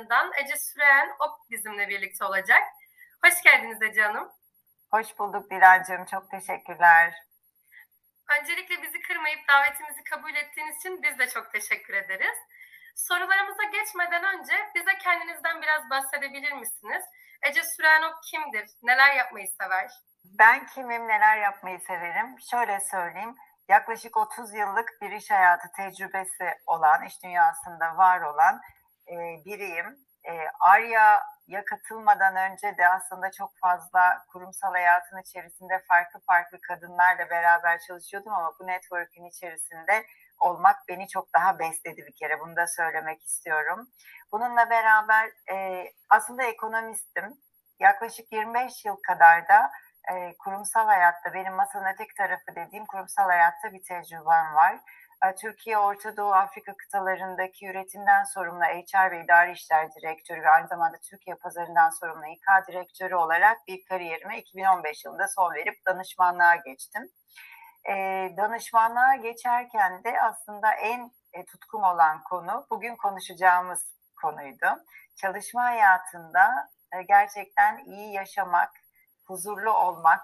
[0.00, 2.62] kadınlarından Ece Süreyen Ok bizimle birlikte olacak.
[3.24, 4.32] Hoş geldiniz Ece Hanım.
[4.90, 6.04] Hoş bulduk Dilancığım.
[6.04, 7.14] Çok teşekkürler.
[8.40, 12.38] Öncelikle bizi kırmayıp davetimizi kabul ettiğiniz için biz de çok teşekkür ederiz.
[12.96, 17.04] Sorularımıza geçmeden önce bize kendinizden biraz bahsedebilir misiniz?
[17.42, 18.66] Ece Sürenok kimdir?
[18.82, 19.90] Neler yapmayı sever?
[20.24, 22.36] Ben kimim, neler yapmayı severim?
[22.50, 23.36] Şöyle söyleyeyim.
[23.68, 28.60] Yaklaşık 30 yıllık bir iş hayatı tecrübesi olan, iş dünyasında var olan
[29.10, 29.98] e, biriyim.
[30.24, 37.80] E, Arya'ya katılmadan önce de aslında çok fazla kurumsal hayatın içerisinde farklı farklı kadınlarla beraber
[37.88, 40.06] çalışıyordum ama bu network'ün içerisinde
[40.40, 42.40] olmak beni çok daha besledi bir kere.
[42.40, 43.88] Bunu da söylemek istiyorum.
[44.32, 47.38] Bununla beraber e, aslında ekonomistim.
[47.80, 49.70] Yaklaşık 25 yıl kadar da
[50.12, 54.80] e, kurumsal hayatta, benim masanın öteki tarafı dediğim kurumsal hayatta bir tecrübem var.
[55.26, 60.68] E, Türkiye, Orta Doğu, Afrika kıtalarındaki üretimden sorumlu HR ve İdari İşler Direktörü ve aynı
[60.68, 67.10] zamanda Türkiye pazarından sorumlu İK Direktörü olarak bir kariyerime 2015 yılında son verip danışmanlığa geçtim.
[67.88, 67.94] E,
[68.36, 74.66] danışmanlığa geçerken de aslında en e, tutkum olan konu bugün konuşacağımız konuydu.
[75.16, 78.70] Çalışma hayatında e, gerçekten iyi yaşamak,
[79.30, 80.22] huzurlu olmak,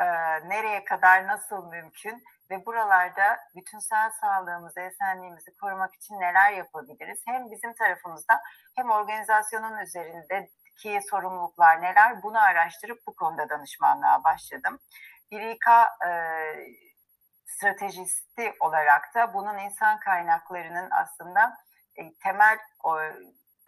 [0.00, 0.04] e,
[0.48, 7.22] nereye kadar nasıl mümkün ve buralarda bütünsel sağlığımızı, esenliğimizi korumak için neler yapabiliriz?
[7.26, 8.40] Hem bizim tarafımızda
[8.76, 12.22] hem organizasyonun üzerindeki sorumluluklar neler?
[12.22, 14.80] Bunu araştırıp bu konuda danışmanlığa başladım.
[15.30, 15.66] Bir İK
[16.06, 16.10] e,
[17.46, 21.56] stratejisti olarak da bunun insan kaynaklarının aslında
[21.96, 22.98] e, temel o,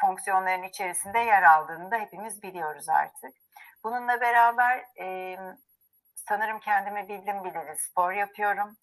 [0.00, 3.45] fonksiyonların içerisinde yer aldığını da hepimiz biliyoruz artık.
[3.84, 5.36] Bununla beraber e,
[6.14, 8.76] sanırım kendimi bildim bileli spor yapıyorum.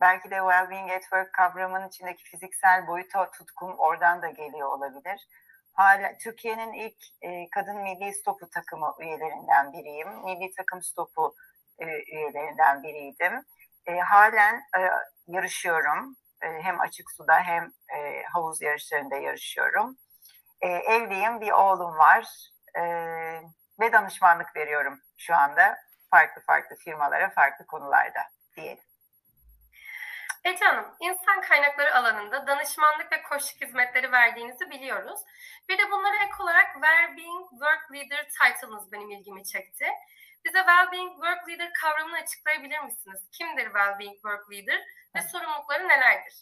[0.00, 5.28] Belki de well-being at work kavramının içindeki fiziksel boyutu tutkum oradan da geliyor olabilir.
[5.72, 10.08] Hala Türkiye'nin ilk e, kadın milli stopu takımı üyelerinden biriyim.
[10.24, 11.34] Milli takım stopu
[11.78, 13.44] e, üyelerinden biriydim.
[13.86, 14.80] E, halen e,
[15.26, 16.16] yarışıyorum.
[16.42, 17.64] E, hem açık suda hem
[17.96, 19.98] e, havuz yarışlarında yarışıyorum.
[20.60, 22.50] E, evliyim, bir oğlum var.
[22.78, 22.82] E,
[23.80, 25.78] ve danışmanlık veriyorum şu anda
[26.10, 28.20] farklı farklı firmalara, farklı konularda
[28.56, 28.84] diyelim.
[30.44, 35.20] Ece Hanım, insan kaynakları alanında danışmanlık ve koçluk hizmetleri verdiğinizi biliyoruz.
[35.68, 39.86] Bir de bunlara ek olarak Wellbeing Work Leader title'ınız benim ilgimi çekti.
[40.44, 43.20] Bize Wellbeing Work Leader kavramını açıklayabilir misiniz?
[43.32, 44.80] Kimdir Wellbeing Work Leader
[45.16, 46.34] ve sorumlulukları nelerdir?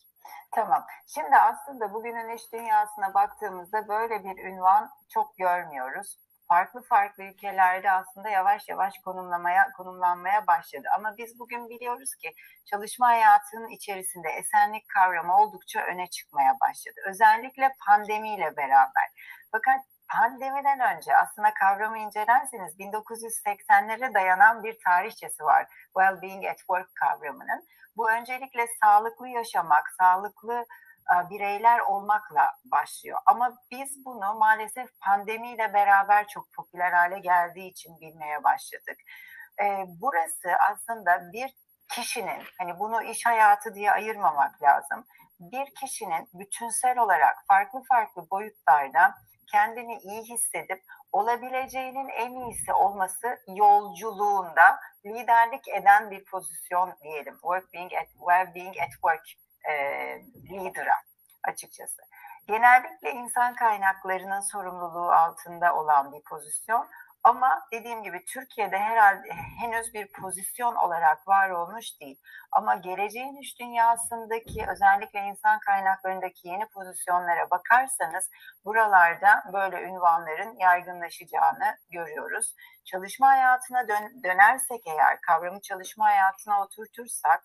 [0.55, 0.87] Tamam.
[1.07, 8.29] Şimdi aslında bugünün iş dünyasına baktığımızda böyle bir ünvan çok görmüyoruz farklı farklı ülkelerde aslında
[8.29, 10.89] yavaş yavaş konumlamaya konumlanmaya başladı.
[10.99, 12.33] Ama biz bugün biliyoruz ki
[12.65, 17.01] çalışma hayatının içerisinde esenlik kavramı oldukça öne çıkmaya başladı.
[17.07, 19.09] Özellikle pandemiyle beraber.
[19.53, 25.67] Fakat pandemiden önce aslında kavramı incelerseniz 1980'lere dayanan bir tarihçesi var.
[25.95, 27.65] Well-being at work kavramının.
[27.97, 30.67] Bu öncelikle sağlıklı yaşamak, sağlıklı
[31.31, 33.19] bireyler olmakla başlıyor.
[33.27, 38.99] Ama biz bunu maalesef pandemiyle beraber çok popüler hale geldiği için bilmeye başladık.
[39.87, 41.55] Burası aslında bir
[41.93, 45.07] kişinin, hani bunu iş hayatı diye ayırmamak lazım.
[45.41, 49.15] Bir kişinin bütünsel olarak farklı farklı boyutlarda
[49.53, 50.83] kendini iyi hissedip
[51.13, 57.35] olabileceğinin en iyisi olması yolculuğunda liderlik eden bir pozisyon diyelim.
[57.35, 59.25] Work being at, well being at work
[59.71, 59.75] e,
[60.51, 61.03] leader'a
[61.49, 62.03] açıkçası.
[62.47, 66.89] Genellikle insan kaynaklarının sorumluluğu altında olan bir pozisyon
[67.25, 69.29] ama dediğim gibi Türkiye'de herhalde
[69.61, 72.21] henüz bir pozisyon olarak var olmuş değil.
[72.53, 78.31] Ama geleceğin iş dünyasındaki özellikle insan kaynaklarındaki yeni pozisyonlara bakarsanız
[78.65, 82.55] buralarda böyle ünvanların yaygınlaşacağını görüyoruz.
[82.85, 87.45] Çalışma hayatına dön dönersek eğer kavramı çalışma hayatına oturtursak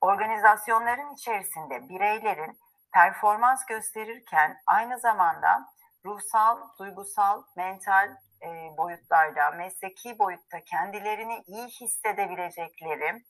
[0.00, 2.58] organizasyonların içerisinde bireylerin
[2.92, 5.68] performans gösterirken aynı zamanda
[6.04, 13.24] ruhsal, duygusal, mental e, boyutlarda, mesleki boyutta kendilerini iyi hissedebilecekleri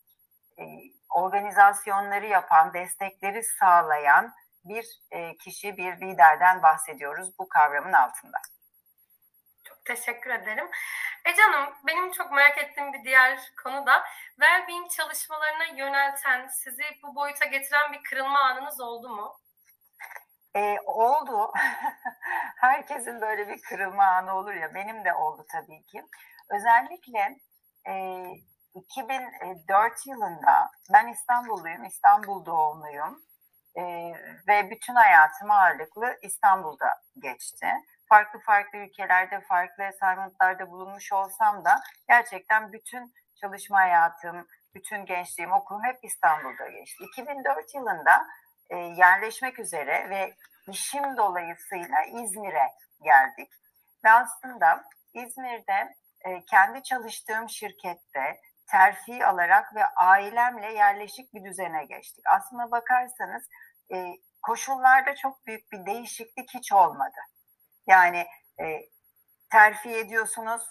[0.58, 0.64] e,
[1.10, 4.34] organizasyonları yapan, destekleri sağlayan
[4.64, 8.38] bir e, kişi, bir liderden bahsediyoruz bu kavramın altında.
[9.64, 10.68] Çok teşekkür ederim.
[11.28, 14.04] Ece Hanım, benim çok merak ettiğim bir diğer konu da
[14.40, 19.36] well-being çalışmalarına yönelten, sizi bu boyuta getiren bir kırılma anınız oldu mu?
[20.56, 21.52] E, oldu.
[22.56, 24.74] Herkesin böyle bir kırılma anı olur ya.
[24.74, 26.04] Benim de oldu tabii ki.
[26.50, 27.38] Özellikle
[27.88, 28.24] e,
[28.74, 33.22] 2004 yılında ben İstanbulluyum, İstanbul doğumluyum
[33.74, 33.82] e,
[34.48, 37.66] ve bütün hayatım ağırlıklı İstanbul'da geçti.
[38.08, 45.84] Farklı farklı ülkelerde, farklı assignment'larda bulunmuş olsam da gerçekten bütün çalışma hayatım, bütün gençliğim, okulum
[45.84, 47.04] hep İstanbul'da geçti.
[47.04, 48.26] 2004 yılında
[48.70, 50.34] e, yerleşmek üzere ve
[50.68, 52.68] işim dolayısıyla İzmir'e
[53.02, 53.52] geldik.
[54.04, 54.84] Ve aslında
[55.14, 55.94] İzmir'de
[56.24, 58.40] e, kendi çalıştığım şirkette
[58.70, 62.24] terfi alarak ve ailemle yerleşik bir düzene geçtik.
[62.26, 63.48] Aslına bakarsanız
[63.92, 67.18] e, koşullarda çok büyük bir değişiklik hiç olmadı.
[67.88, 68.26] Yani
[68.60, 68.64] e,
[69.50, 70.62] terfi ediyorsunuz,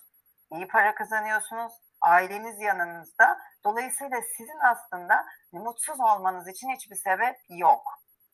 [0.52, 3.38] iyi para kazanıyorsunuz, aileniz yanınızda.
[3.66, 7.84] Dolayısıyla sizin aslında mutsuz olmanız için hiçbir sebep yok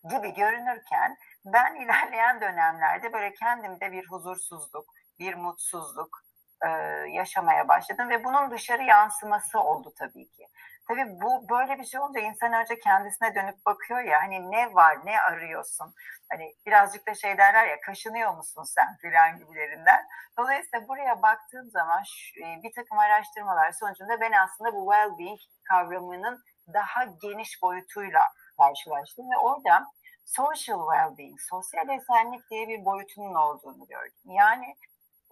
[0.09, 4.85] gibi görünürken ben ilerleyen dönemlerde böyle kendimde bir huzursuzluk,
[5.19, 6.23] bir mutsuzluk
[6.65, 6.69] e,
[7.09, 10.47] yaşamaya başladım ve bunun dışarı yansıması oldu tabii ki.
[10.87, 14.97] Tabii bu böyle bir şey olunca insan önce kendisine dönüp bakıyor ya hani ne var
[15.05, 15.93] ne arıyorsun
[16.31, 20.07] hani birazcık da şey derler ya kaşınıyor musun sen filan gibilerinden.
[20.39, 25.39] Dolayısıyla buraya baktığım zaman şu, bir takım araştırmalar sonucunda ben aslında bu well-being
[25.69, 26.43] kavramının
[26.73, 28.21] daha geniş boyutuyla
[28.57, 29.85] karşılaştım ve orada
[30.25, 34.23] social well-being, sosyal esenlik diye bir boyutunun olduğunu gördüm.
[34.25, 34.75] Yani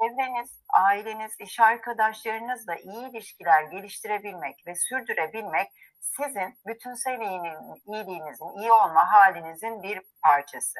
[0.01, 5.68] çevreniz, aileniz, iş arkadaşlarınızla iyi ilişkiler geliştirebilmek ve sürdürebilmek
[6.00, 10.80] sizin bütünsel iyiliğinizin, iyi olma halinizin bir parçası.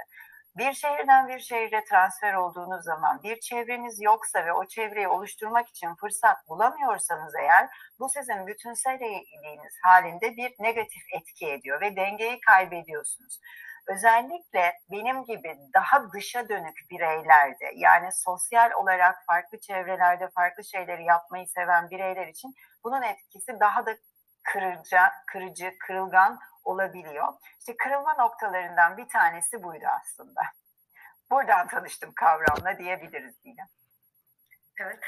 [0.58, 5.96] Bir şehirden bir şehre transfer olduğunuz zaman bir çevreniz yoksa ve o çevreyi oluşturmak için
[5.96, 7.70] fırsat bulamıyorsanız eğer
[8.00, 13.40] bu sizin bütünsel iyiliğiniz halinde bir negatif etki ediyor ve dengeyi kaybediyorsunuz.
[13.88, 21.48] Özellikle benim gibi daha dışa dönük bireylerde yani sosyal olarak farklı çevrelerde farklı şeyleri yapmayı
[21.48, 23.98] seven bireyler için bunun etkisi daha da
[24.44, 27.34] kırıcı, kırıcı, kırılgan olabiliyor.
[27.60, 30.42] İşte kırılma noktalarından bir tanesi buydu aslında.
[31.32, 33.62] Buradan tanıştım kavramla diyebiliriz yine.
[34.82, 35.00] Evet.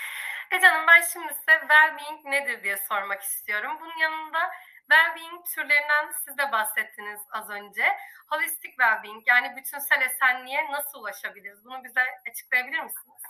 [0.52, 3.78] Ece Hanım ben şimdi size well-being nedir diye sormak istiyorum.
[3.82, 4.52] Bunun yanında
[4.92, 7.84] well-being türlerinden siz de bahsettiniz az önce.
[8.28, 11.66] Holistic well-being yani bütünsel esenliğe nasıl ulaşabiliriz?
[11.66, 13.22] Bunu bize açıklayabilir misiniz?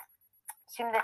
[0.78, 1.02] Şimdi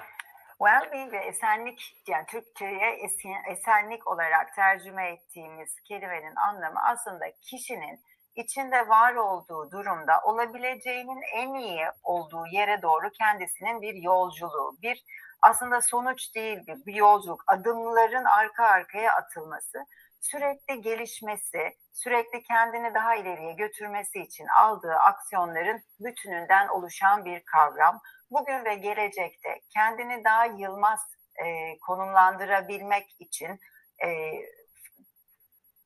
[0.59, 8.03] well-being ve esenlik yani Türkçe'ye esen, esenlik olarak tercüme ettiğimiz kelimenin anlamı aslında kişinin
[8.35, 15.03] içinde var olduğu durumda olabileceğinin en iyi olduğu yere doğru kendisinin bir yolculuğu, bir
[15.41, 19.85] aslında sonuç değil bir, bir yolculuk, adımların arka arkaya atılması
[20.19, 28.01] sürekli gelişmesi, sürekli kendini daha ileriye götürmesi için aldığı aksiyonların bütününden oluşan bir kavram.
[28.31, 30.99] Bugün ve gelecekte kendini daha yılmaz
[31.45, 33.59] e, konumlandırabilmek için
[34.05, 34.31] e,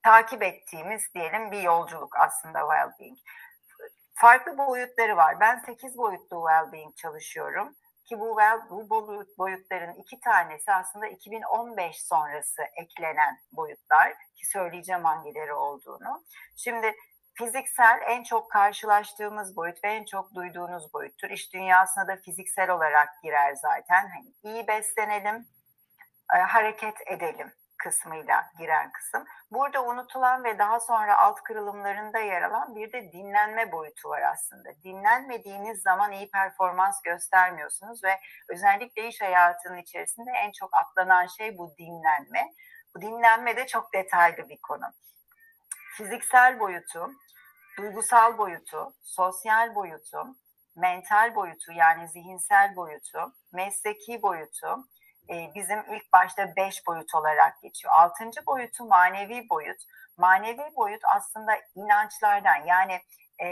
[0.03, 3.17] takip ettiğimiz diyelim bir yolculuk aslında well-being.
[4.15, 5.39] Farklı boyutları var.
[5.39, 7.75] Ben 8 boyutlu well-being çalışıyorum
[8.13, 8.19] ki
[8.69, 16.23] bu, bu boyutların iki tanesi aslında 2015 sonrası eklenen boyutlar ki söyleyeceğim hangileri olduğunu.
[16.55, 16.95] Şimdi
[17.33, 21.29] fiziksel en çok karşılaştığımız boyut ve en çok duyduğunuz boyuttur.
[21.29, 24.09] İş dünyasına da fiziksel olarak girer zaten.
[24.09, 25.47] Hani iyi beslenelim,
[26.35, 29.25] e, hareket edelim kısmıyla giren kısım.
[29.51, 34.69] Burada unutulan ve daha sonra alt kırılımlarında yer alan bir de dinlenme boyutu var aslında.
[34.83, 41.75] Dinlenmediğiniz zaman iyi performans göstermiyorsunuz ve özellikle iş hayatının içerisinde en çok atlanan şey bu
[41.77, 42.53] dinlenme.
[42.95, 44.85] Bu dinlenme de çok detaylı bir konu.
[45.97, 47.11] Fiziksel boyutu,
[47.77, 50.35] duygusal boyutu, sosyal boyutu,
[50.75, 54.87] mental boyutu yani zihinsel boyutu, mesleki boyutu,
[55.29, 57.93] bizim ilk başta beş boyut olarak geçiyor.
[57.93, 59.77] Altıncı boyutu manevi boyut.
[60.17, 62.99] Manevi boyut aslında inançlardan yani
[63.43, 63.47] e,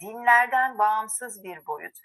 [0.00, 1.98] dinlerden bağımsız bir boyut.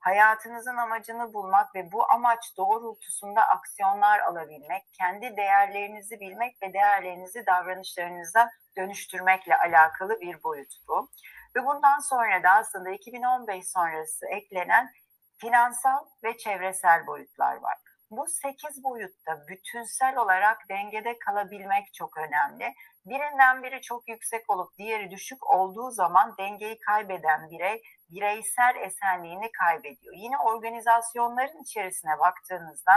[0.00, 8.50] Hayatınızın amacını bulmak ve bu amaç doğrultusunda aksiyonlar alabilmek, kendi değerlerinizi bilmek ve değerlerinizi davranışlarınıza
[8.76, 11.10] dönüştürmekle alakalı bir boyut bu.
[11.56, 14.90] Ve bundan sonra da aslında 2015 sonrası eklenen
[15.38, 17.76] finansal ve çevresel boyutlar var.
[18.10, 22.74] Bu sekiz boyutta bütünsel olarak dengede kalabilmek çok önemli.
[23.06, 30.14] Birinden biri çok yüksek olup diğeri düşük olduğu zaman dengeyi kaybeden birey bireysel esenliğini kaybediyor.
[30.16, 32.92] Yine organizasyonların içerisine baktığınızda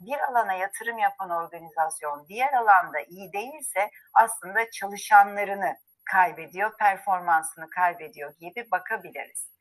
[0.00, 5.76] bir alana yatırım yapan organizasyon diğer alanda iyi değilse aslında çalışanlarını
[6.12, 9.55] kaybediyor, performansını kaybediyor gibi bakabiliriz.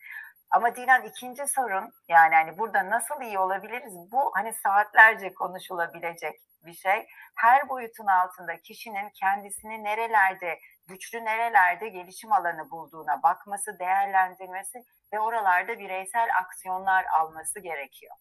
[0.52, 3.94] Ama Dilan ikinci sorun yani hani burada nasıl iyi olabiliriz?
[4.12, 6.36] Bu hani saatlerce konuşulabilecek
[6.66, 7.08] bir şey.
[7.36, 14.84] Her boyutun altında kişinin kendisini nerelerde, güçlü nerelerde gelişim alanı bulduğuna bakması, değerlendirmesi
[15.14, 18.16] ve oralarda bireysel aksiyonlar alması gerekiyor.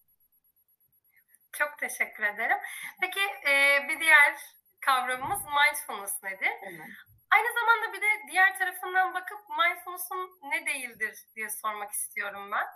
[1.53, 2.59] Çok teşekkür ederim.
[3.01, 4.37] Peki e, bir diğer
[4.81, 6.53] kavramımız mindfulness nedir?
[6.63, 6.89] Evet.
[7.35, 12.67] Aynı zamanda bir de diğer tarafından bakıp mindfulness'un ne değildir diye sormak istiyorum ben.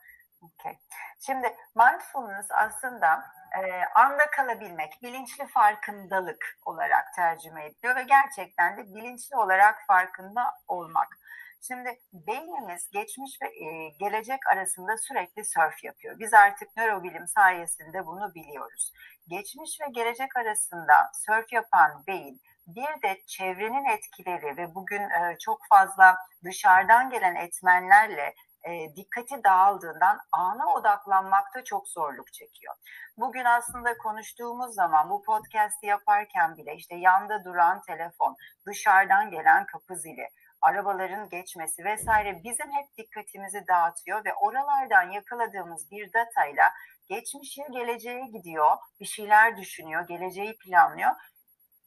[0.43, 0.79] Okay.
[1.27, 3.25] Şimdi mindfulness aslında
[3.59, 11.19] e, anda kalabilmek, bilinçli farkındalık olarak tercüme ediliyor ve gerçekten de bilinçli olarak farkında olmak.
[11.61, 16.19] Şimdi beynimiz geçmiş ve e, gelecek arasında sürekli sörf yapıyor.
[16.19, 18.93] Biz artık nörobilim sayesinde bunu biliyoruz.
[19.29, 25.59] Geçmiş ve gelecek arasında sörf yapan beyin bir de çevrenin etkileri ve bugün e, çok
[25.71, 28.35] fazla dışarıdan gelen etmenlerle
[28.65, 32.75] e, dikkati dağıldığından ana odaklanmakta çok zorluk çekiyor.
[33.17, 39.97] Bugün aslında konuştuğumuz zaman bu podcast'i yaparken bile işte yanda duran telefon, dışarıdan gelen kapı
[39.97, 40.29] zili,
[40.61, 46.73] arabaların geçmesi vesaire bizim hep dikkatimizi dağıtıyor ve oralardan yakaladığımız bir datayla
[47.09, 51.11] geçmişe geleceğe gidiyor, bir şeyler düşünüyor, geleceği planlıyor.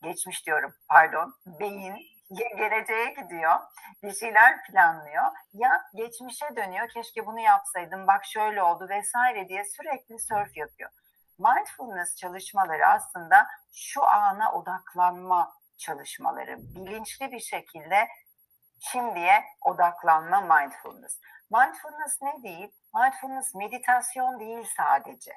[0.03, 1.95] Geçmiş diyorum pardon, beyin
[2.29, 3.59] ya geleceğe gidiyor,
[4.03, 6.89] bir şeyler planlıyor ya geçmişe dönüyor.
[6.89, 10.89] Keşke bunu yapsaydım, bak şöyle oldu vesaire diye sürekli surf yapıyor.
[11.39, 16.57] Mindfulness çalışmaları aslında şu ana odaklanma çalışmaları.
[16.59, 18.07] Bilinçli bir şekilde
[18.79, 21.19] şimdiye odaklanma mindfulness.
[21.51, 22.71] Mindfulness ne değil?
[22.95, 25.33] Mindfulness meditasyon değil sadece.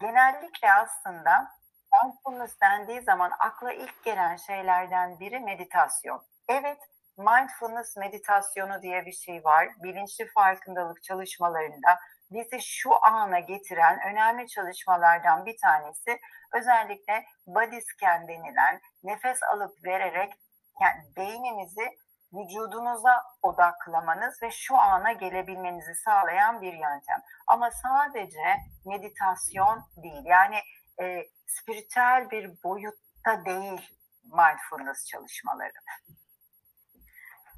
[0.00, 1.61] Genellikle aslında
[1.92, 6.22] mindfulness dendiği zaman akla ilk gelen şeylerden biri meditasyon.
[6.48, 6.78] Evet,
[7.16, 9.68] mindfulness meditasyonu diye bir şey var.
[9.82, 11.98] Bilinçli farkındalık çalışmalarında
[12.30, 16.20] bizi şu ana getiren önemli çalışmalardan bir tanesi
[16.54, 20.32] özellikle body scan denilen nefes alıp vererek
[20.80, 21.88] yani beynimizi
[22.32, 27.22] vücudunuza odaklamanız ve şu ana gelebilmenizi sağlayan bir yöntem.
[27.46, 28.56] Ama sadece
[28.86, 30.24] meditasyon değil.
[30.24, 30.56] Yani
[31.00, 31.26] e,
[31.60, 33.94] spiritüel bir boyutta değil
[34.24, 35.72] mindfulness çalışmaları.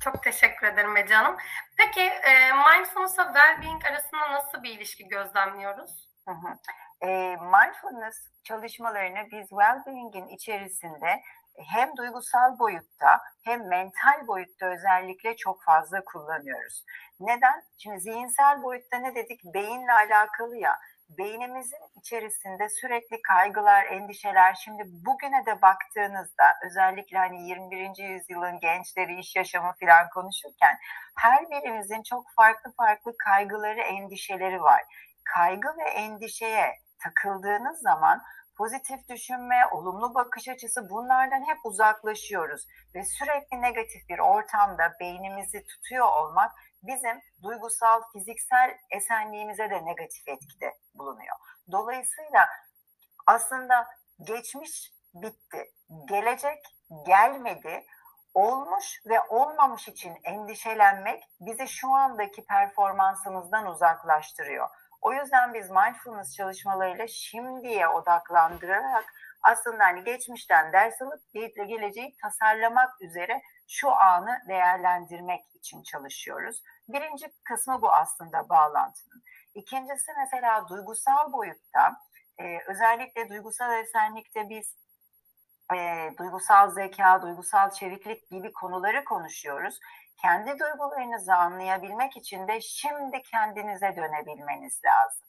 [0.01, 1.37] Çok teşekkür ederim Ece Hanım.
[1.77, 6.09] Peki e, mindfulness ve well-being arasında nasıl bir ilişki gözlemliyoruz?
[6.29, 6.59] Hı hı.
[7.01, 11.23] E, mindfulness çalışmalarını biz well-being'in içerisinde
[11.59, 16.85] hem duygusal boyutta hem mental boyutta özellikle çok fazla kullanıyoruz.
[17.21, 17.65] Neden?
[17.79, 19.41] Şimdi zihinsel boyutta ne dedik?
[19.45, 20.79] Beyinle alakalı ya
[21.19, 24.55] beynimizin içerisinde sürekli kaygılar, endişeler.
[24.55, 28.03] Şimdi bugüne de baktığınızda özellikle hani 21.
[28.03, 30.79] yüzyılın gençleri, iş yaşamı falan konuşurken
[31.19, 34.83] her birimizin çok farklı farklı kaygıları, endişeleri var.
[35.25, 36.73] Kaygı ve endişeye
[37.05, 38.23] takıldığınız zaman
[38.57, 46.09] pozitif düşünme, olumlu bakış açısı bunlardan hep uzaklaşıyoruz ve sürekli negatif bir ortamda beynimizi tutuyor
[46.09, 51.37] olmak bizim duygusal, fiziksel esenliğimize de negatif etkide bulunuyor.
[51.73, 52.49] Dolayısıyla
[53.27, 53.87] aslında
[54.27, 55.73] geçmiş bitti,
[56.09, 56.59] gelecek
[57.07, 57.87] gelmedi,
[58.35, 64.69] olmuş ve olmamış için endişelenmek bizi şu andaki performansımızdan uzaklaştırıyor.
[65.05, 69.05] O yüzden biz mindfulness çalışmalarıyla şimdiye odaklandırarak
[69.43, 71.21] aslında hani geçmişten ders alıp
[71.69, 76.63] geleceği tasarlamak üzere şu anı değerlendirmek için çalışıyoruz.
[76.89, 79.23] Birinci kısmı bu aslında bağlantının.
[79.55, 81.97] İkincisi mesela duygusal boyutta
[82.39, 84.77] e, özellikle duygusal esenlikte biz
[85.75, 89.81] e, duygusal zeka, duygusal çeviklik gibi konuları konuşuyoruz.
[90.23, 95.29] Kendi duygularınızı anlayabilmek için de şimdi kendinize dönebilmeniz lazım.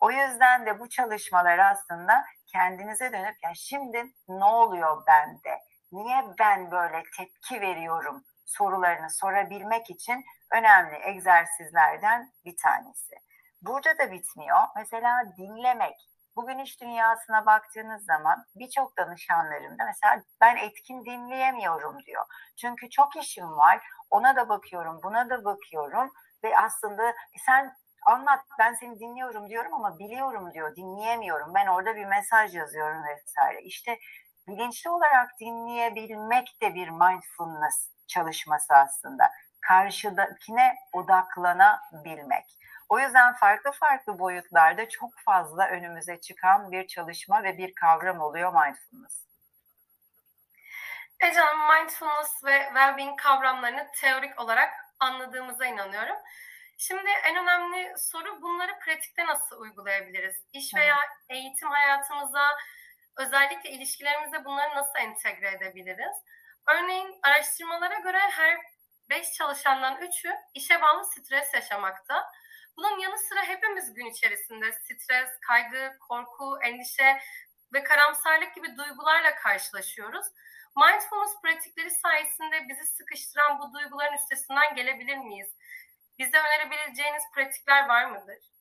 [0.00, 5.60] O yüzden de bu çalışmalar aslında kendinize dönüp ya şimdi ne oluyor bende?
[5.92, 8.24] Niye ben böyle tepki veriyorum?
[8.44, 13.14] sorularını sorabilmek için önemli egzersizlerden bir tanesi.
[13.62, 14.58] Burada da bitmiyor.
[14.76, 15.96] Mesela dinlemek.
[16.36, 22.24] Bugün iş dünyasına baktığınız zaman birçok danışanlarımda mesela ben etkin dinleyemiyorum diyor.
[22.56, 23.80] Çünkü çok işim var.
[24.10, 26.10] Ona da bakıyorum, buna da bakıyorum
[26.44, 27.14] ve aslında
[27.46, 33.02] sen anlat ben seni dinliyorum diyorum ama biliyorum diyor dinleyemiyorum ben orada bir mesaj yazıyorum
[33.04, 33.98] vesaire işte
[34.48, 39.30] bilinçli olarak dinleyebilmek de bir mindfulness çalışması aslında
[39.68, 42.58] karşıdakine odaklanabilmek.
[42.88, 48.52] O yüzden farklı farklı boyutlarda çok fazla önümüze çıkan bir çalışma ve bir kavram oluyor
[48.52, 49.33] mindfulness.
[51.24, 56.16] Ece Hanım, mindfulness ve well-being kavramlarını teorik olarak anladığımıza inanıyorum.
[56.78, 60.36] Şimdi en önemli soru bunları pratikte nasıl uygulayabiliriz?
[60.52, 60.96] İş veya
[61.28, 62.56] eğitim hayatımıza,
[63.16, 66.16] özellikle ilişkilerimize bunları nasıl entegre edebiliriz?
[66.68, 68.58] Örneğin araştırmalara göre her
[69.10, 72.32] 5 çalışandan 3'ü işe bağlı stres yaşamakta.
[72.76, 77.20] Bunun yanı sıra hepimiz gün içerisinde stres, kaygı, korku, endişe
[77.74, 80.26] ve karamsarlık gibi duygularla karşılaşıyoruz.
[80.76, 85.48] Mindfulness pratikleri sayesinde bizi sıkıştıran bu duyguların üstesinden gelebilir miyiz?
[86.18, 88.53] Bize önerebileceğiniz pratikler var mıdır?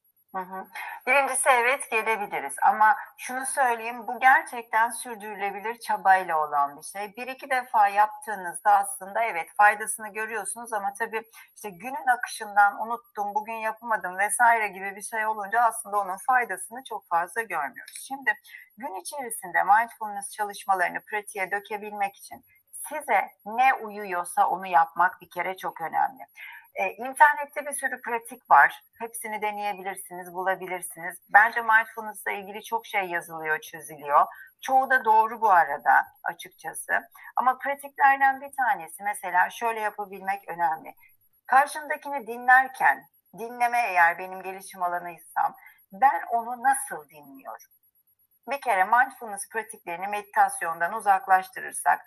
[1.08, 7.16] Birincisi evet gelebiliriz ama şunu söyleyeyim bu gerçekten sürdürülebilir çabayla olan bir şey.
[7.18, 11.24] Bir iki defa yaptığınızda aslında evet faydasını görüyorsunuz ama tabii
[11.56, 17.08] işte günün akışından unuttum, bugün yapamadım vesaire gibi bir şey olunca aslında onun faydasını çok
[17.10, 18.06] fazla görmüyoruz.
[18.08, 18.34] Şimdi
[18.78, 22.46] gün içerisinde mindfulness çalışmalarını pratiğe dökebilmek için
[22.90, 26.24] size ne uyuyorsa onu yapmak bir kere çok önemli.
[26.76, 28.84] E, internette bir sürü pratik var.
[29.00, 31.18] Hepsini deneyebilirsiniz, bulabilirsiniz.
[31.30, 34.26] Bence mindfulness ile ilgili çok şey yazılıyor, çözülüyor.
[34.62, 36.94] Çoğu da doğru bu arada açıkçası.
[37.36, 40.94] Ama pratiklerden bir tanesi mesela şöyle yapabilmek önemli.
[41.46, 43.06] Karşımdakini dinlerken,
[43.38, 45.56] dinleme eğer benim gelişim alanıysam,
[45.92, 47.72] ben onu nasıl dinliyorum?
[48.50, 52.02] Bir kere mindfulness pratiklerini meditasyondan uzaklaştırırsak,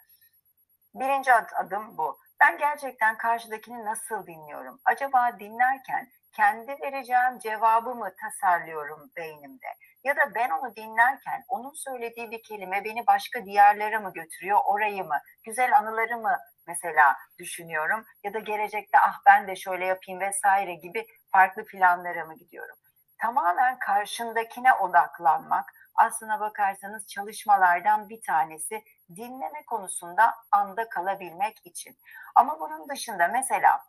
[0.94, 4.80] birinci adım bu ben gerçekten karşıdakini nasıl dinliyorum?
[4.84, 9.66] Acaba dinlerken kendi vereceğim cevabı mı tasarlıyorum beynimde?
[10.04, 15.04] Ya da ben onu dinlerken onun söylediği bir kelime beni başka diyarlara mı götürüyor, orayı
[15.04, 18.04] mı, güzel anıları mı mesela düşünüyorum?
[18.24, 22.76] Ya da gelecekte ah ben de şöyle yapayım vesaire gibi farklı planlara mı gidiyorum?
[23.22, 28.82] Tamamen karşındakine odaklanmak aslına bakarsanız çalışmalardan bir tanesi
[29.16, 31.98] dinleme konusunda anda kalabilmek için.
[32.34, 33.84] Ama bunun dışında mesela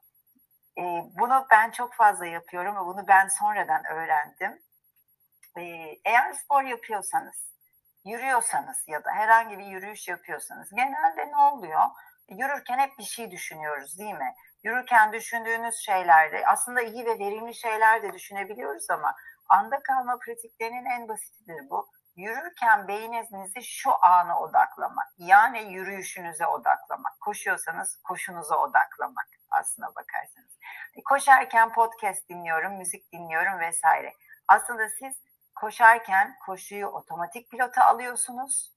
[0.77, 0.81] e,
[1.19, 4.61] bunu ben çok fazla yapıyorum ve bunu ben sonradan öğrendim.
[5.57, 5.61] E,
[6.05, 7.53] eğer spor yapıyorsanız,
[8.05, 11.81] yürüyorsanız ya da herhangi bir yürüyüş yapıyorsanız genelde ne oluyor?
[12.29, 14.35] Yürürken hep bir şey düşünüyoruz değil mi?
[14.63, 19.15] Yürürken düşündüğünüz şeylerde aslında iyi ve verimli şeyler de düşünebiliyoruz ama
[19.49, 25.07] anda kalma pratiklerinin en basitidir bu yürürken beyninizi şu ana odaklamak.
[25.17, 27.21] Yani yürüyüşünüze odaklamak.
[27.21, 30.57] Koşuyorsanız koşunuza odaklamak aslına bakarsanız.
[30.95, 34.13] E, koşarken podcast dinliyorum, müzik dinliyorum vesaire.
[34.47, 35.15] Aslında siz
[35.55, 38.73] koşarken koşuyu otomatik pilota alıyorsunuz.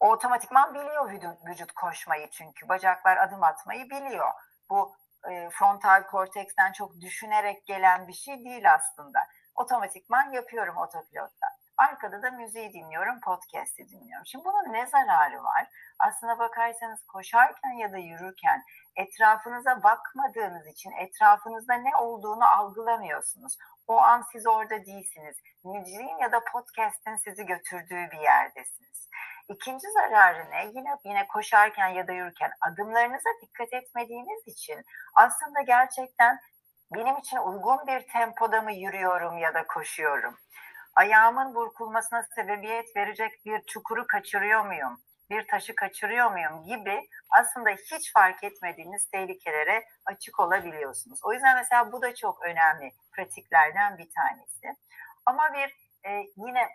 [0.00, 1.12] O otomatikman biliyor
[1.46, 2.68] vücut koşmayı çünkü.
[2.68, 4.28] Bacaklar adım atmayı biliyor.
[4.70, 4.96] Bu
[5.30, 9.18] e, frontal korteksten çok düşünerek gelen bir şey değil aslında.
[9.54, 11.46] Otomatikman yapıyorum otopilotta.
[11.78, 14.26] Arkada da müziği dinliyorum, podcast'i dinliyorum.
[14.26, 15.66] Şimdi bunun ne zararı var?
[15.98, 18.62] Aslına bakarsanız koşarken ya da yürürken
[18.96, 23.56] etrafınıza bakmadığınız için etrafınızda ne olduğunu algılamıyorsunuz.
[23.86, 25.36] O an siz orada değilsiniz.
[25.64, 29.08] Müziğin ya da podcast'in sizi götürdüğü bir yerdesiniz.
[29.48, 30.66] İkinci zararı ne?
[30.66, 36.40] Yine yine koşarken ya da yürürken adımlarınıza dikkat etmediğiniz için aslında gerçekten
[36.94, 40.38] benim için uygun bir tempoda mı yürüyorum ya da koşuyorum?
[40.98, 45.00] Ayağımın burkulmasına sebebiyet verecek bir çukuru kaçırıyor muyum?
[45.30, 47.08] Bir taşı kaçırıyor muyum gibi
[47.38, 51.20] aslında hiç fark etmediğiniz tehlikelere açık olabiliyorsunuz.
[51.24, 54.80] O yüzden mesela bu da çok önemli pratiklerden bir tanesi.
[55.26, 55.76] Ama bir
[56.10, 56.68] e, yine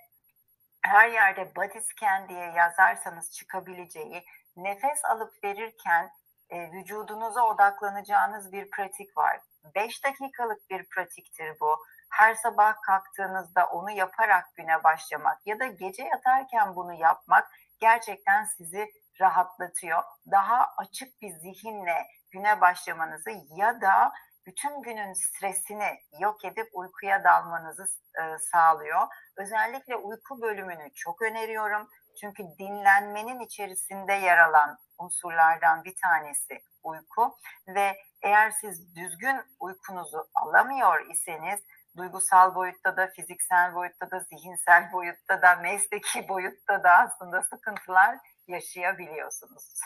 [0.82, 6.10] her yerde body scan diye yazarsanız çıkabileceği nefes alıp verirken
[6.50, 9.40] e, vücudunuza odaklanacağınız bir pratik var.
[9.76, 16.04] 5 dakikalık bir pratiktir bu her sabah kalktığınızda onu yaparak güne başlamak ya da gece
[16.04, 20.04] yatarken bunu yapmak gerçekten sizi rahatlatıyor.
[20.32, 24.12] Daha açık bir zihinle güne başlamanızı ya da
[24.46, 27.86] bütün günün stresini yok edip uykuya dalmanızı
[28.20, 29.08] e, sağlıyor.
[29.38, 31.90] Özellikle uyku bölümünü çok öneriyorum.
[32.22, 41.10] Çünkü dinlenmenin içerisinde yer alan unsurlardan bir tanesi uyku ve eğer siz düzgün uykunuzu alamıyor
[41.10, 41.60] iseniz
[41.98, 49.80] duygusal boyutta da, fiziksel boyutta da, zihinsel boyutta da, mesleki boyutta da aslında sıkıntılar yaşayabiliyorsunuz.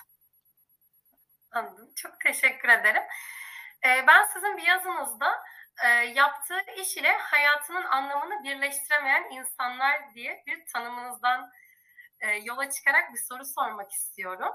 [1.51, 1.91] Anladım.
[1.95, 3.03] Çok teşekkür ederim.
[3.85, 5.43] Ee, ben sizin bir yazınızda
[5.85, 11.51] e, yaptığı iş ile hayatının anlamını birleştiremeyen insanlar diye bir tanımınızdan
[12.19, 14.53] e, yola çıkarak bir soru sormak istiyorum.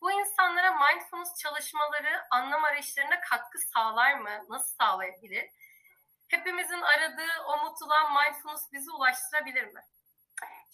[0.00, 4.30] Bu insanlara mindfulness çalışmaları anlam arayışlarına katkı sağlar mı?
[4.48, 5.50] Nasıl sağlayabilir?
[6.30, 9.80] Hepimizin aradığı o mutluluğa mindfulness bizi ulaştırabilir mi?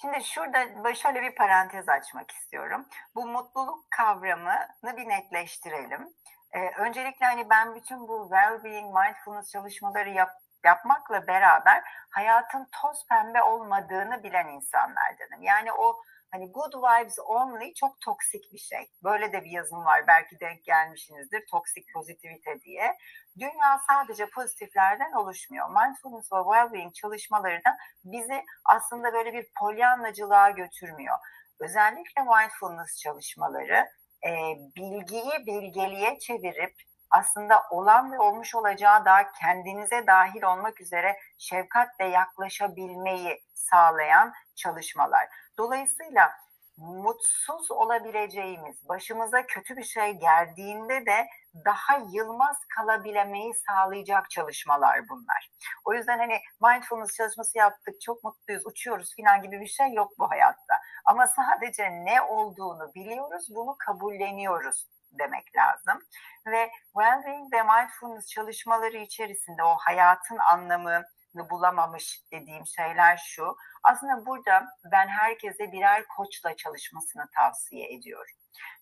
[0.01, 2.87] Şimdi şurada şöyle bir parantez açmak istiyorum.
[3.15, 6.15] Bu mutluluk kavramını bir netleştirelim.
[6.53, 10.31] Ee, öncelikle hani ben bütün bu well-being, mindfulness çalışmaları yap,
[10.65, 15.43] yapmakla beraber hayatın toz pembe olmadığını bilen insanlardanım.
[15.43, 18.91] Yani o hani good vibes only çok toksik bir şey.
[19.05, 22.99] Böyle de bir yazım var belki denk gelmişsinizdir toksik pozitivite diye.
[23.39, 25.69] Dünya sadece pozitiflerden oluşmuyor.
[25.69, 31.19] Mindfulness ve well-being çalışmaları da bizi aslında böyle bir polyanlacılığa götürmüyor.
[31.61, 33.87] Özellikle mindfulness çalışmaları
[34.27, 34.31] e,
[34.77, 36.75] bilgiyi bilgeliğe çevirip
[37.11, 45.29] aslında olan ve olmuş olacağı da kendinize dahil olmak üzere şefkatle yaklaşabilmeyi sağlayan çalışmalar.
[45.59, 46.33] Dolayısıyla
[46.77, 51.27] mutsuz olabileceğimiz, başımıza kötü bir şey geldiğinde de
[51.65, 55.51] daha yılmaz kalabilmeyi sağlayacak çalışmalar bunlar.
[55.85, 60.31] O yüzden hani mindfulness çalışması yaptık, çok mutluyuz, uçuyoruz falan gibi bir şey yok bu
[60.31, 60.75] hayatta.
[61.05, 64.87] Ama sadece ne olduğunu biliyoruz, bunu kabulleniyoruz
[65.19, 66.03] demek lazım.
[66.47, 71.05] Ve well-being ve mindfulness çalışmaları içerisinde o hayatın anlamını
[71.51, 73.57] bulamamış dediğim şeyler şu.
[73.85, 78.35] Aslında burada ben herkese birer koçla çalışmasını tavsiye ediyorum.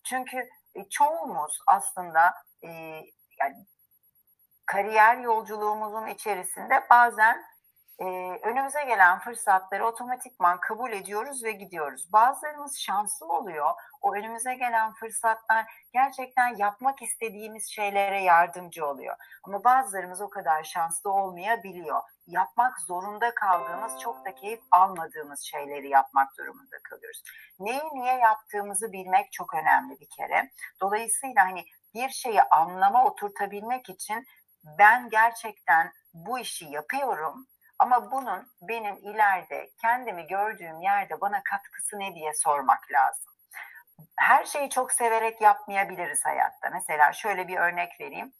[0.04, 2.34] Çünkü e, çoğumuz aslında
[2.64, 2.70] e,
[3.40, 3.66] yani
[4.66, 7.44] kariyer yolculuğumuzun içerisinde bazen
[7.98, 8.04] e,
[8.42, 12.12] önümüze gelen fırsatları otomatikman kabul ediyoruz ve gidiyoruz.
[12.12, 13.70] Bazılarımız şanslı oluyor.
[14.02, 19.16] O önümüze gelen fırsatlar gerçekten yapmak istediğimiz şeylere yardımcı oluyor.
[19.44, 22.02] Ama bazılarımız o kadar şanslı olmayabiliyor.
[22.26, 27.22] Yapmak zorunda kaldığımız, çok da keyif almadığımız şeyleri yapmak durumunda kalıyoruz.
[27.58, 30.50] Neyi niye yaptığımızı bilmek çok önemli bir kere.
[30.80, 34.26] Dolayısıyla hani bir şeyi anlama oturtabilmek için
[34.78, 37.46] ben gerçekten bu işi yapıyorum
[37.78, 43.32] ama bunun benim ileride kendimi gördüğüm yerde bana katkısı ne diye sormak lazım.
[44.16, 46.70] Her şeyi çok severek yapmayabiliriz hayatta.
[46.72, 48.32] Mesela şöyle bir örnek vereyim.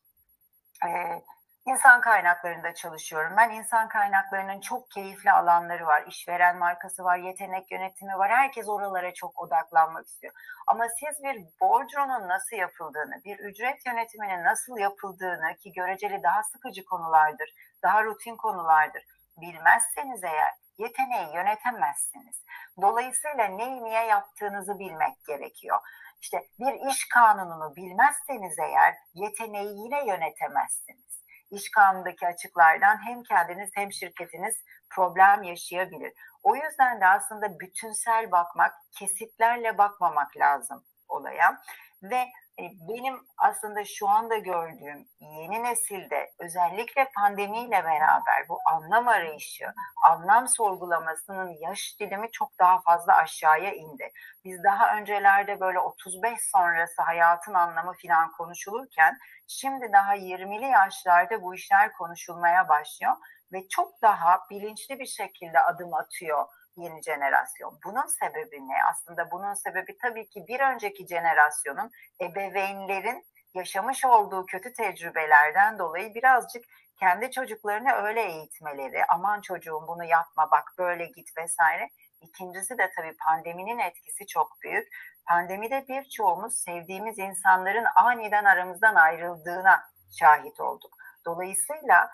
[0.87, 1.23] Ee,
[1.67, 3.33] İnsan kaynaklarında çalışıyorum.
[3.37, 6.05] Ben insan kaynaklarının çok keyifli alanları var.
[6.09, 8.31] İşveren markası var, yetenek yönetimi var.
[8.31, 10.33] Herkes oralara çok odaklanmak istiyor.
[10.67, 16.85] Ama siz bir bordronun nasıl yapıldığını, bir ücret yönetiminin nasıl yapıldığını ki göreceli daha sıkıcı
[16.85, 19.03] konulardır, daha rutin konulardır
[19.37, 22.45] bilmezseniz eğer yeteneği yönetemezsiniz.
[22.83, 25.79] Dolayısıyla neyi niye yaptığınızı bilmek gerekiyor.
[26.21, 31.14] İşte bir iş kanununu bilmezseniz eğer yeteneği yine yönetemezsiniz.
[31.55, 36.13] İş kanundaki açıklardan hem kendiniz hem şirketiniz problem yaşayabilir.
[36.43, 41.61] O yüzden de aslında bütünsel bakmak, kesitlerle bakmamak lazım olaya.
[42.03, 42.25] Ve
[42.59, 49.65] benim aslında şu anda gördüğüm yeni nesilde özellikle pandemiyle beraber bu anlam arayışı,
[50.09, 54.13] anlam sorgulamasının yaş dilimi çok daha fazla aşağıya indi.
[54.45, 61.55] Biz daha öncelerde böyle 35 sonrası hayatın anlamı falan konuşulurken şimdi daha 20'li yaşlarda bu
[61.55, 63.17] işler konuşulmaya başlıyor
[63.53, 67.79] ve çok daha bilinçli bir şekilde adım atıyor yeni jenerasyon.
[67.85, 68.85] Bunun sebebi ne?
[68.91, 76.65] Aslında bunun sebebi tabii ki bir önceki jenerasyonun ebeveynlerin yaşamış olduğu kötü tecrübelerden dolayı birazcık
[77.01, 81.91] kendi çocuklarını öyle eğitmeleri, aman çocuğum bunu yapma bak böyle git vesaire.
[82.21, 84.89] İkincisi de tabii pandeminin etkisi çok büyük.
[85.27, 89.83] Pandemide birçoğumuz sevdiğimiz insanların aniden aramızdan ayrıldığına
[90.19, 90.97] şahit olduk.
[91.27, 92.11] Dolayısıyla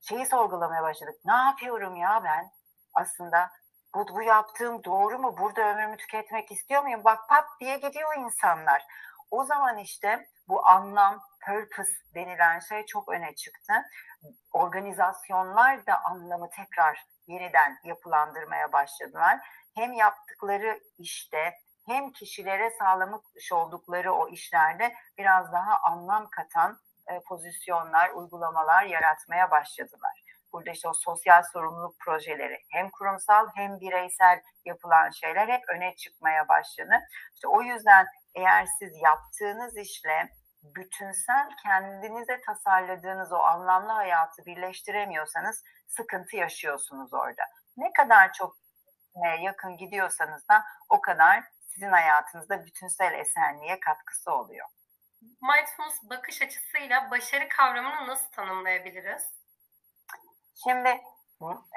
[0.00, 1.14] şeyi sorgulamaya başladık.
[1.24, 2.50] Ne yapıyorum ya ben?
[2.94, 3.50] Aslında
[3.94, 5.36] bu, bu yaptığım doğru mu?
[5.38, 7.04] Burada ömrümü tüketmek istiyor muyum?
[7.04, 8.82] Bak pat diye gidiyor insanlar.
[9.30, 13.72] O zaman işte bu anlam, purpose denilen şey çok öne çıktı.
[14.52, 19.38] Organizasyonlar da anlamı tekrar yeniden yapılandırmaya başladılar.
[19.74, 21.54] Hem yaptıkları işte
[21.86, 30.23] hem kişilere sağlamış oldukları o işlerde biraz daha anlam katan e, pozisyonlar, uygulamalar yaratmaya başladılar
[30.54, 36.48] burada işte o sosyal sorumluluk projeleri hem kurumsal hem bireysel yapılan şeyler hep öne çıkmaya
[36.48, 37.00] başladı.
[37.34, 40.28] İşte o yüzden eğer siz yaptığınız işle
[40.62, 47.42] bütünsel kendinize tasarladığınız o anlamlı hayatı birleştiremiyorsanız sıkıntı yaşıyorsunuz orada.
[47.76, 48.56] Ne kadar çok
[49.40, 54.66] yakın gidiyorsanız da o kadar sizin hayatınızda bütünsel esenliğe katkısı oluyor.
[55.22, 59.43] Mindfulness bakış açısıyla başarı kavramını nasıl tanımlayabiliriz?
[60.54, 60.88] Şimdi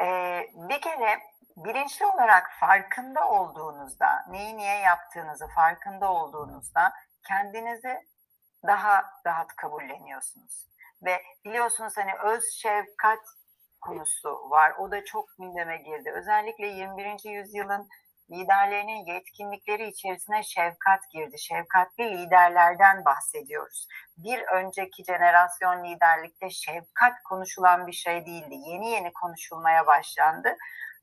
[0.04, 0.08] e,
[0.54, 1.20] bir kere
[1.58, 6.94] bilinçli olarak farkında olduğunuzda, neyi niye yaptığınızı farkında olduğunuzda
[7.28, 8.08] kendinizi
[8.68, 10.68] daha rahat kabulleniyorsunuz.
[11.02, 13.20] Ve biliyorsunuz hani öz şefkat
[13.82, 14.74] konusu var.
[14.80, 16.12] O da çok gündeme girdi.
[16.12, 17.30] Özellikle 21.
[17.30, 17.90] yüzyılın
[18.32, 21.40] liderlerinin yetkinlikleri içerisine şefkat girdi.
[21.40, 23.88] Şefkatli liderlerden bahsediyoruz.
[24.18, 28.56] Bir önceki jenerasyon liderlikte şefkat konuşulan bir şey değildi.
[28.56, 30.58] Yeni yeni konuşulmaya başlandı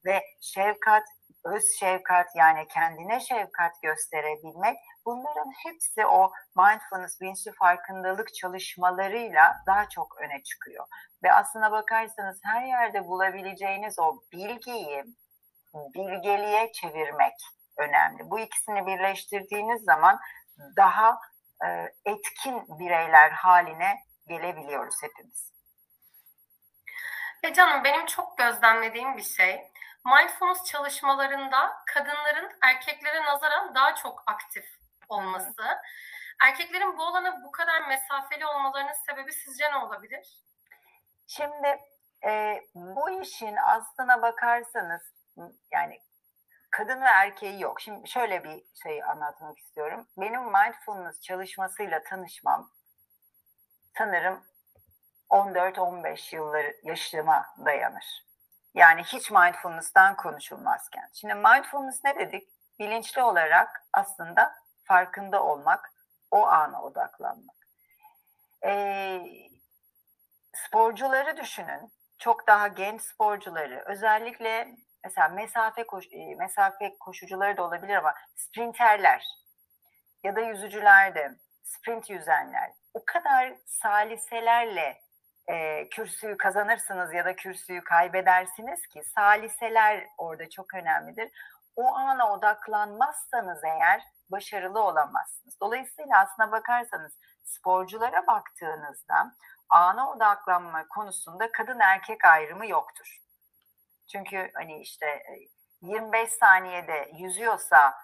[0.04, 1.02] ve şefkat,
[1.44, 10.16] öz şefkat yani kendine şefkat gösterebilmek bunların hepsi o mindfulness, bilinçli farkındalık çalışmalarıyla daha çok
[10.20, 10.86] öne çıkıyor.
[11.22, 15.04] Ve aslına bakarsanız her yerde bulabileceğiniz o bilgiyi
[15.74, 17.34] bilgeliğe çevirmek
[17.76, 18.30] önemli.
[18.30, 20.20] Bu ikisini birleştirdiğiniz zaman
[20.76, 21.18] daha
[21.64, 21.68] e,
[22.04, 25.54] etkin bireyler haline gelebiliyoruz hepimiz.
[27.42, 29.70] E canım benim çok gözlemlediğim bir şey.
[30.04, 34.64] Mindfulness çalışmalarında kadınların erkeklere nazaran daha çok aktif
[35.08, 35.62] olması.
[36.42, 40.38] Erkeklerin bu alana bu kadar mesafeli olmalarının sebebi sizce ne olabilir?
[41.26, 41.78] Şimdi
[42.26, 45.13] e, bu işin aslına bakarsanız
[45.72, 46.00] yani
[46.70, 47.80] kadın ve erkeği yok.
[47.80, 50.08] Şimdi şöyle bir şey anlatmak istiyorum.
[50.16, 52.70] Benim mindfulness çalışmasıyla tanışmam
[53.98, 54.44] sanırım
[55.30, 58.24] 14-15 yılları yaşıma dayanır.
[58.74, 61.10] Yani hiç mindfulness'tan konuşulmazken.
[61.12, 62.48] Şimdi mindfulness ne dedik?
[62.78, 65.92] Bilinçli olarak aslında farkında olmak,
[66.30, 67.56] o ana odaklanmak.
[68.64, 69.20] Ee,
[70.52, 71.92] sporcuları düşünün.
[72.18, 79.24] Çok daha genç sporcuları, özellikle mesela mesafe koş, e, mesafe koşucuları da olabilir ama sprinterler
[80.24, 81.30] ya da yüzücüler de
[81.62, 85.00] sprint yüzenler o kadar saliselerle
[85.48, 91.30] e, kürsüyü kazanırsınız ya da kürsüyü kaybedersiniz ki saliseler orada çok önemlidir.
[91.76, 95.60] O ana odaklanmazsanız eğer başarılı olamazsınız.
[95.60, 99.34] Dolayısıyla aslına bakarsanız sporculara baktığınızda
[99.68, 103.23] ana odaklanma konusunda kadın erkek ayrımı yoktur.
[104.06, 105.22] Çünkü hani işte
[105.82, 107.94] 25 saniyede yüzüyorsa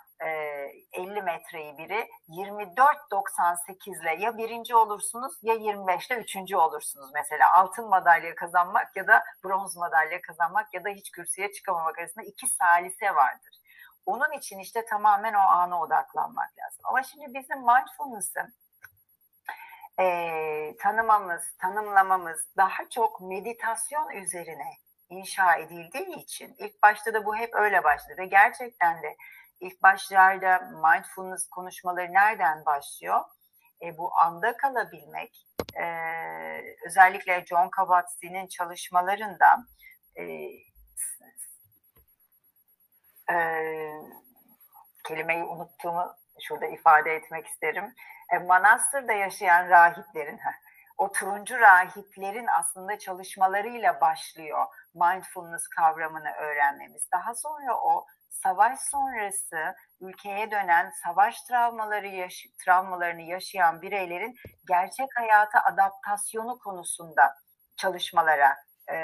[0.92, 7.88] 50 metreyi biri 24.98 ile ya birinci olursunuz ya 25 ile üçüncü olursunuz mesela altın
[7.88, 13.14] madalya kazanmak ya da bronz madalya kazanmak ya da hiç kürsüye çıkamamak arasında iki salise
[13.14, 13.60] vardır.
[14.06, 16.80] Onun için işte tamamen o ana odaklanmak lazım.
[16.84, 18.54] Ama şimdi bizim mindfulness'ın
[20.00, 24.76] e, tanımamız, tanımlamamız daha çok meditasyon üzerine
[25.10, 29.16] inşa edildiği için ilk başta da bu hep öyle başladı ve gerçekten de
[29.60, 33.20] ilk başlarda mindfulness konuşmaları nereden başlıyor?
[33.82, 35.84] E, bu anda kalabilmek, e,
[36.86, 39.66] özellikle John Kabat-Zinn'in çalışmalarında
[40.16, 40.24] e,
[43.32, 43.36] e,
[45.08, 47.94] kelimeyi unuttuğumu şurada ifade etmek isterim.
[48.32, 50.40] E, Manastır'da yaşayan rahiplerin,
[50.98, 57.08] o turuncu rahiplerin aslında çalışmalarıyla başlıyor mindfulness kavramını öğrenmemiz.
[57.12, 64.34] Daha sonra o savaş sonrası ülkeye dönen savaş travmaları yaş travmalarını yaşayan bireylerin
[64.68, 67.34] gerçek hayata adaptasyonu konusunda
[67.76, 68.56] çalışmalara
[68.90, 68.94] e,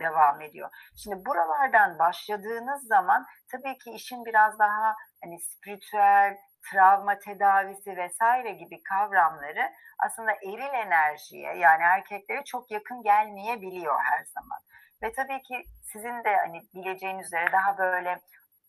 [0.00, 0.70] devam ediyor.
[0.96, 4.94] Şimdi buralardan başladığınız zaman tabii ki işin biraz daha
[5.24, 6.36] hani spiritüel,
[6.70, 14.58] travma tedavisi vesaire gibi kavramları aslında eril enerjiye yani erkeklere çok yakın gelmeyebiliyor her zaman.
[15.02, 18.20] Ve tabii ki sizin de hani bileceğiniz üzere daha böyle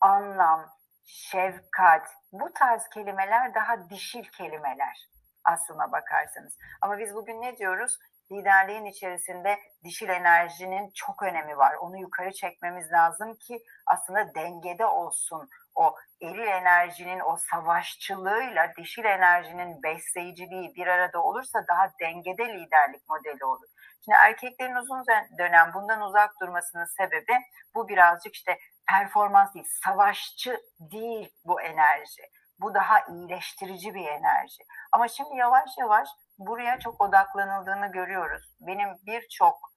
[0.02, 0.69] anlam,
[1.06, 5.10] şefkat bu tarz kelimeler daha dişil kelimeler
[5.43, 6.58] aslına bakarsanız.
[6.82, 8.00] Ama biz bugün ne diyoruz?
[8.32, 11.74] Liderliğin içerisinde dişil enerjinin çok önemi var.
[11.74, 15.50] Onu yukarı çekmemiz lazım ki aslında dengede olsun.
[15.76, 23.46] O eril enerjinin o savaşçılığıyla dişil enerjinin besleyiciliği bir arada olursa daha dengede liderlik modeli
[23.46, 23.67] olur.
[24.06, 25.06] Şimdi erkeklerin uzun
[25.38, 27.34] dönem bundan uzak durmasının sebebi
[27.76, 28.58] bu birazcık işte
[28.89, 32.22] performans değil, savaşçı değil bu enerji.
[32.60, 34.63] Bu daha iyileştirici bir enerji.
[34.92, 38.56] Ama şimdi yavaş yavaş buraya çok odaklanıldığını görüyoruz.
[38.60, 39.74] Benim birçok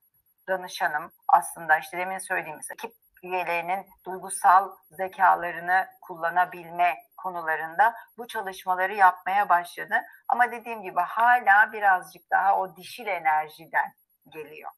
[0.48, 9.94] danışanım aslında işte demin söylediğim ekip üyelerinin duygusal zekalarını kullanabilme konularında bu çalışmaları yapmaya başladı.
[10.28, 13.92] Ama dediğim gibi hala birazcık daha o dişil enerjiden
[14.32, 14.70] geliyor.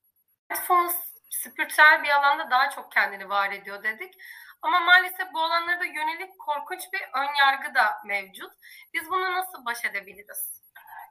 [0.50, 0.96] Mindfulness
[1.30, 4.14] spiritüel bir alanda daha çok kendini var ediyor dedik.
[4.62, 8.52] Ama maalesef bu alanlarda yönelik korkunç bir ön yargı da mevcut.
[8.94, 10.58] Biz bunu nasıl baş edebiliriz?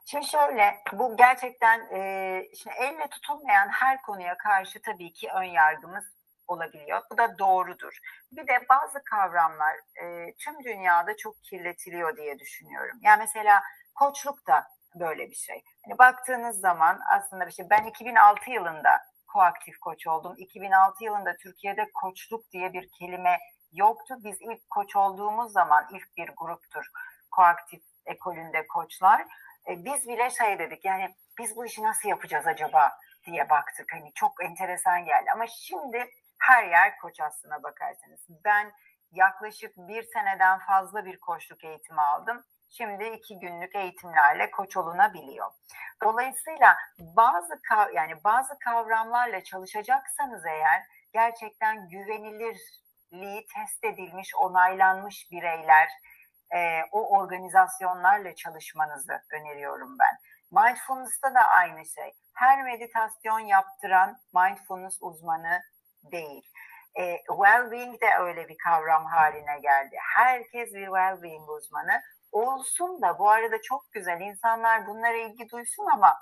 [0.06, 6.04] Şimdi şöyle, bu gerçekten e, şimdi elle tutulmayan her konuya karşı tabii ki ön yargımız
[6.46, 7.02] olabiliyor.
[7.10, 7.98] Bu da doğrudur.
[8.32, 12.98] Bir de bazı kavramlar e, tüm dünyada çok kirletiliyor diye düşünüyorum.
[13.02, 13.62] Yani mesela
[13.94, 14.66] koçluk da
[15.00, 15.62] böyle bir şey.
[15.84, 20.34] Hani baktığınız zaman aslında bir şey ben 2006 yılında koaktif koç oldum.
[20.38, 23.38] 2006 yılında Türkiye'de koçluk diye bir kelime
[23.72, 24.14] yoktu.
[24.24, 26.86] Biz ilk koç olduğumuz zaman ilk bir gruptur
[27.30, 29.20] koaktif ekolünde koçlar.
[29.68, 32.92] E, biz bile şey dedik yani biz bu işi nasıl yapacağız acaba
[33.26, 33.92] diye baktık.
[33.92, 38.20] Hani çok enteresan geldi ama şimdi her yer koç aslına bakarsanız.
[38.44, 38.72] Ben
[39.12, 42.44] yaklaşık bir seneden fazla bir koçluk eğitimi aldım.
[42.70, 45.50] Şimdi iki günlük eğitimlerle koç olunabiliyor.
[46.04, 47.60] Dolayısıyla bazı
[47.94, 55.88] yani bazı kavramlarla çalışacaksanız eğer gerçekten güvenilirliği test edilmiş, onaylanmış bireyler,
[56.54, 60.18] e, o organizasyonlarla çalışmanızı öneriyorum ben.
[60.50, 62.12] Mindfulness'ta da aynı şey.
[62.34, 65.62] Her meditasyon yaptıran mindfulness uzmanı
[66.12, 66.50] değil.
[66.94, 69.96] E, well-being de öyle bir kavram haline geldi.
[70.16, 76.16] Herkes bir well-being uzmanı olsun da bu arada çok güzel insanlar bunlara ilgi duysun ama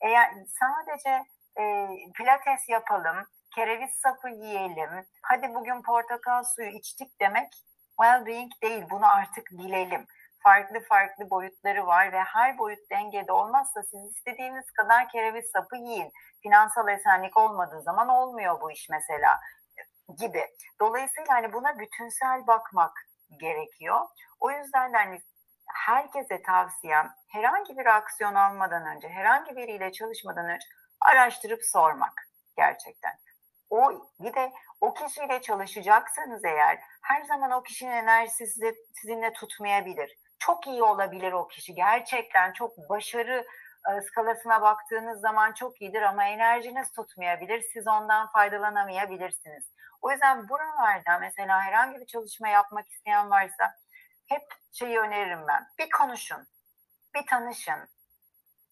[0.00, 1.24] eğer sadece
[1.58, 7.52] e, pilates yapalım, kereviz sapı yiyelim, hadi bugün portakal suyu içtik demek
[8.00, 8.84] well-being değil.
[8.90, 10.06] Bunu artık bilelim.
[10.38, 16.12] Farklı farklı boyutları var ve her boyut dengede olmazsa siz istediğiniz kadar kereviz sapı yiyin.
[16.42, 19.40] Finansal esenlik olmadığı zaman olmuyor bu iş mesela
[20.20, 20.46] gibi.
[20.80, 22.92] Dolayısıyla hani buna bütünsel bakmak
[23.40, 24.00] gerekiyor.
[24.40, 25.18] O yüzden de hani
[25.74, 30.66] herkese tavsiyem herhangi bir aksiyon almadan önce, herhangi biriyle çalışmadan önce
[31.00, 33.12] araştırıp sormak gerçekten.
[33.70, 40.18] O bir de o kişiyle çalışacaksanız eğer her zaman o kişinin enerjisi size, sizinle tutmayabilir.
[40.38, 41.74] Çok iyi olabilir o kişi.
[41.74, 43.46] Gerçekten çok başarı
[43.90, 47.60] e, skalasına baktığınız zaman çok iyidir ama enerjiniz tutmayabilir.
[47.72, 49.72] Siz ondan faydalanamayabilirsiniz.
[50.02, 53.74] O yüzden buralarda mesela herhangi bir çalışma yapmak isteyen varsa
[54.28, 54.42] hep
[54.78, 55.68] şeyi öneririm ben.
[55.78, 56.46] Bir konuşun,
[57.14, 57.88] bir tanışın.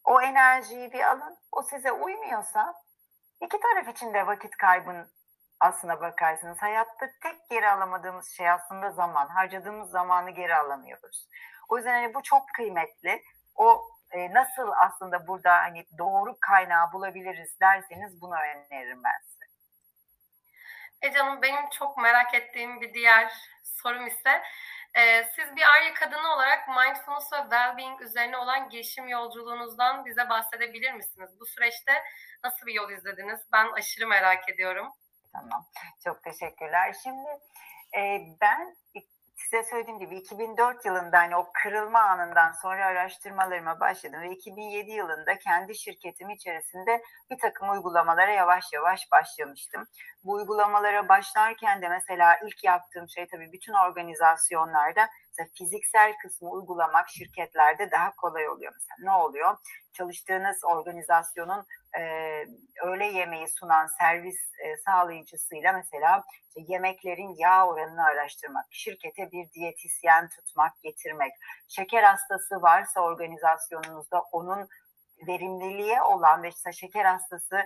[0.05, 1.39] O enerjiyi bir alın.
[1.53, 2.75] O size uymuyorsa
[3.41, 5.13] iki taraf için de vakit kaybın
[5.61, 6.63] aslına bakarsınız.
[6.63, 9.29] Hayatta tek geri alamadığımız şey aslında zaman.
[9.29, 11.29] Harcadığımız zamanı geri alamıyoruz.
[11.69, 13.23] O yüzden hani bu çok kıymetli.
[13.55, 19.45] O e, nasıl aslında burada hani doğru kaynağı bulabiliriz derseniz bunu öneririm ben size.
[21.03, 24.43] E canım benim çok merak ettiğim bir diğer sorum ise
[24.95, 30.93] e, siz bir Arya kadını olarak mindfulness ve well-being üzerine olan gelişim yolculuğunuzdan bize bahsedebilir
[30.93, 31.31] misiniz?
[31.41, 31.93] Bu süreçte
[32.45, 33.41] nasıl bir yol izlediniz?
[33.53, 34.93] Ben aşırı merak ediyorum.
[35.33, 35.67] Tamam.
[36.05, 36.97] Çok teşekkürler.
[37.03, 37.29] Şimdi
[37.97, 38.77] e, ben
[39.55, 45.39] size söylediğim gibi 2004 yılında hani o kırılma anından sonra araştırmalarıma başladım ve 2007 yılında
[45.39, 49.87] kendi şirketim içerisinde bir takım uygulamalara yavaş yavaş başlamıştım.
[50.25, 57.09] Bu uygulamalara başlarken de mesela ilk yaptığım şey tabii bütün organizasyonlarda mesela fiziksel kısmı uygulamak
[57.09, 58.73] şirketlerde daha kolay oluyor.
[58.73, 59.57] Mesela ne oluyor?
[59.95, 61.67] Çalıştığınız organizasyonun
[61.99, 62.03] e,
[62.83, 70.29] öğle yemeği sunan servis e, sağlayıcısıyla mesela işte yemeklerin yağ oranını araştırmak, şirkete bir diyetisyen
[70.29, 71.33] tutmak, getirmek,
[71.69, 74.69] şeker hastası varsa organizasyonunuzda onun
[75.29, 77.65] verimliliğe olan ve işte şeker hastası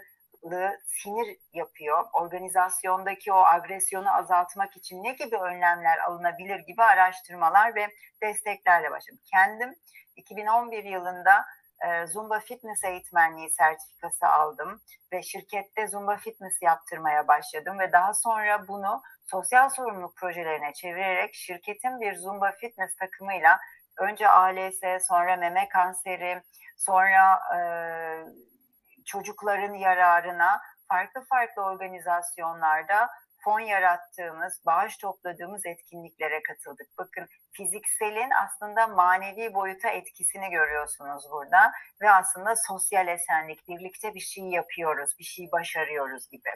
[0.87, 2.05] sinir yapıyor.
[2.13, 7.89] Organizasyondaki o agresyonu azaltmak için ne gibi önlemler alınabilir gibi araştırmalar ve
[8.23, 9.21] desteklerle başladım.
[9.33, 9.75] Kendim
[10.17, 11.45] 2011 yılında
[12.07, 14.81] Zumba Fitness eğitmenliği sertifikası aldım
[15.13, 22.01] ve şirkette Zumba Fitness yaptırmaya başladım ve daha sonra bunu sosyal sorumluluk projelerine çevirerek şirketin
[22.01, 23.59] bir Zumba Fitness takımıyla
[23.99, 26.43] önce ALS, sonra meme kanseri,
[26.77, 27.61] sonra e,
[29.07, 33.09] çocukların yararına farklı farklı organizasyonlarda
[33.45, 36.89] fon yarattığımız, bağış topladığımız etkinliklere katıldık.
[36.99, 41.73] Bakın fizikselin aslında manevi boyuta etkisini görüyorsunuz burada
[42.03, 46.51] ve aslında sosyal esenlik, birlikte bir şey yapıyoruz, bir şey başarıyoruz gibi.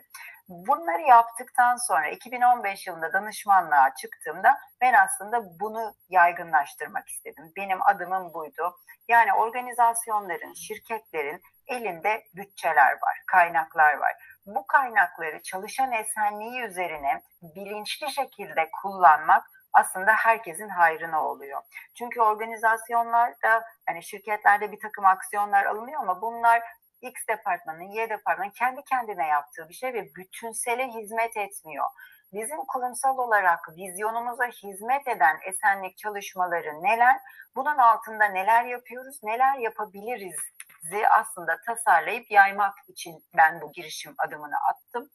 [0.48, 7.52] Bunları yaptıktan sonra 2015 yılında danışmanlığa çıktığımda ben aslında bunu yaygınlaştırmak istedim.
[7.56, 8.76] Benim adımım buydu.
[9.08, 14.12] Yani organizasyonların, şirketlerin elinde bütçeler var, kaynaklar var.
[14.46, 21.62] Bu kaynakları çalışan esenliği üzerine bilinçli şekilde kullanmak aslında herkesin hayrına oluyor.
[21.98, 26.62] Çünkü organizasyonlarda yani şirketlerde bir takım aksiyonlar alınıyor ama bunlar
[27.02, 31.86] X departmanın, Y departmanın kendi kendine yaptığı bir şey ve bütünsele hizmet etmiyor.
[32.32, 37.16] Bizim kurumsal olarak vizyonumuza hizmet eden esenlik çalışmaları neler?
[37.56, 40.40] Bunun altında neler yapıyoruz, neler yapabiliriz
[41.20, 45.10] aslında tasarlayıp yaymak için ben bu girişim adımını attım.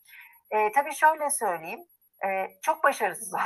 [0.52, 1.86] E, tabii şöyle söyleyeyim,
[2.26, 3.44] e, çok başarısız oldum.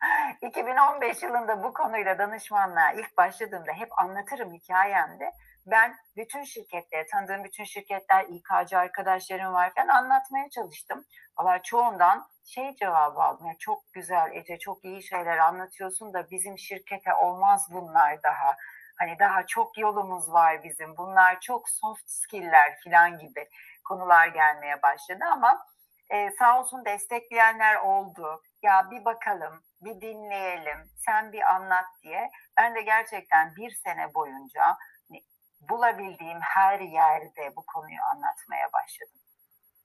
[0.42, 5.32] 2015 yılında bu konuyla danışmanlığa ilk başladığımda hep anlatırım hikayemde.
[5.66, 11.04] Ben bütün şirketlere, tanıdığım bütün şirketler, İK'cı arkadaşlarım var falan anlatmaya çalıştım.
[11.38, 13.46] Valla çoğundan şey cevabı aldım.
[13.46, 18.56] Ya çok güzel Ece, çok iyi şeyler anlatıyorsun da bizim şirkete olmaz bunlar daha.
[19.00, 20.96] Hani daha çok yolumuz var bizim.
[20.96, 23.48] Bunlar çok soft skill'ler falan gibi
[23.84, 25.66] konular gelmeye başladı ama
[26.10, 28.42] e, sağ olsun destekleyenler oldu.
[28.62, 32.30] Ya bir bakalım, bir dinleyelim, sen bir anlat diye.
[32.56, 34.76] Ben de gerçekten bir sene boyunca
[35.08, 35.22] hani,
[35.60, 39.20] bulabildiğim her yerde bu konuyu anlatmaya başladım.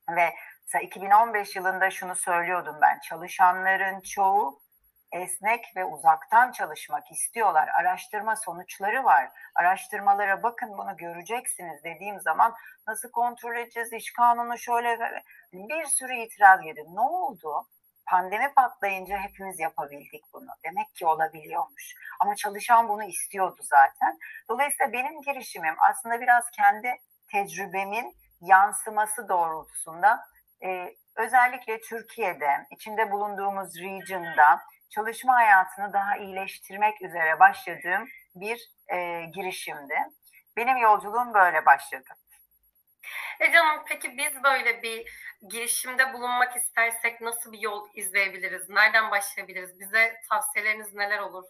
[0.10, 0.36] Ve
[0.66, 4.65] mesela 2015 yılında şunu söylüyordum ben, çalışanların çoğu
[5.16, 7.70] esnek ve uzaktan çalışmak istiyorlar.
[7.80, 9.30] Araştırma sonuçları var.
[9.56, 12.54] Araştırmalara bakın bunu göreceksiniz dediğim zaman
[12.88, 15.00] nasıl kontrol edeceğiz iş kanunu şöyle
[15.54, 16.84] bir sürü itiraz geldi.
[16.94, 17.68] Ne oldu?
[18.06, 20.50] Pandemi patlayınca hepimiz yapabildik bunu.
[20.64, 21.96] Demek ki olabiliyormuş.
[22.20, 24.20] Ama çalışan bunu istiyordu zaten.
[24.50, 26.96] Dolayısıyla benim girişimim aslında biraz kendi
[27.32, 30.26] tecrübemin yansıması doğrultusunda
[30.64, 34.62] e, özellikle Türkiye'de, içinde bulunduğumuz region'da
[34.96, 39.98] çalışma hayatını daha iyileştirmek üzere başladığım bir e, girişimdi.
[40.58, 42.10] Benim yolculuğum böyle başladı.
[43.40, 45.12] E canım peki biz böyle bir
[45.50, 48.70] girişimde bulunmak istersek nasıl bir yol izleyebiliriz?
[48.70, 49.80] Nereden başlayabiliriz?
[49.80, 51.44] Bize tavsiyeleriniz neler olur?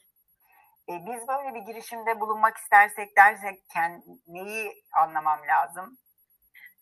[0.89, 5.97] E, biz böyle bir girişimde bulunmak istersek dersekken neyi anlamam lazım?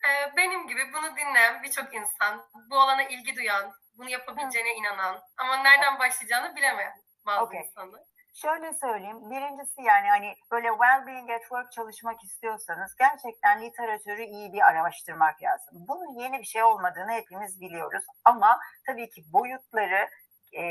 [0.04, 5.56] E, benim gibi bunu dinleyen birçok insan, bu alana ilgi duyan, bunu yapabileceğine inanan ama
[5.56, 7.60] nereden başlayacağını bilemeyen bazı okay.
[7.60, 8.00] insanlar.
[8.34, 9.30] Şöyle söyleyeyim.
[9.30, 15.74] Birincisi yani hani böyle well-being at work çalışmak istiyorsanız gerçekten literatürü iyi bir araştırmak lazım.
[15.88, 18.04] Bunun yeni bir şey olmadığını hepimiz biliyoruz.
[18.24, 20.08] Ama tabii ki boyutları
[20.56, 20.62] e,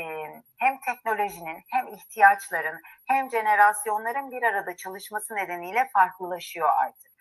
[0.58, 7.12] hem teknolojinin hem ihtiyaçların hem jenerasyonların bir arada çalışması nedeniyle farklılaşıyor artık.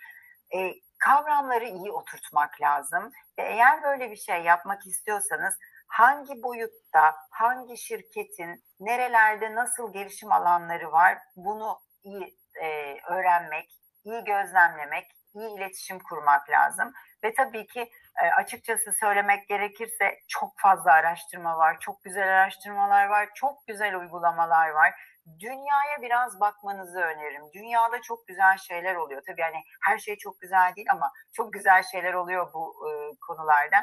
[0.56, 5.54] E, kavramları iyi oturtmak lazım ve eğer böyle bir şey yapmak istiyorsanız
[5.94, 13.70] hangi boyutta, hangi şirketin nerelerde nasıl gelişim alanları var bunu iyi e, öğrenmek,
[14.04, 16.94] iyi gözlemlemek, iyi iletişim kurmak lazım.
[17.24, 17.90] Ve tabii ki
[18.24, 24.70] e, açıkçası söylemek gerekirse çok fazla araştırma var, çok güzel araştırmalar var, çok güzel uygulamalar
[24.70, 24.94] var.
[25.40, 27.54] Dünyaya biraz bakmanızı öneririm.
[27.54, 29.22] Dünyada çok güzel şeyler oluyor.
[29.28, 32.92] Tabii hani her şey çok güzel değil ama çok güzel şeyler oluyor bu e,
[33.28, 33.78] konularda.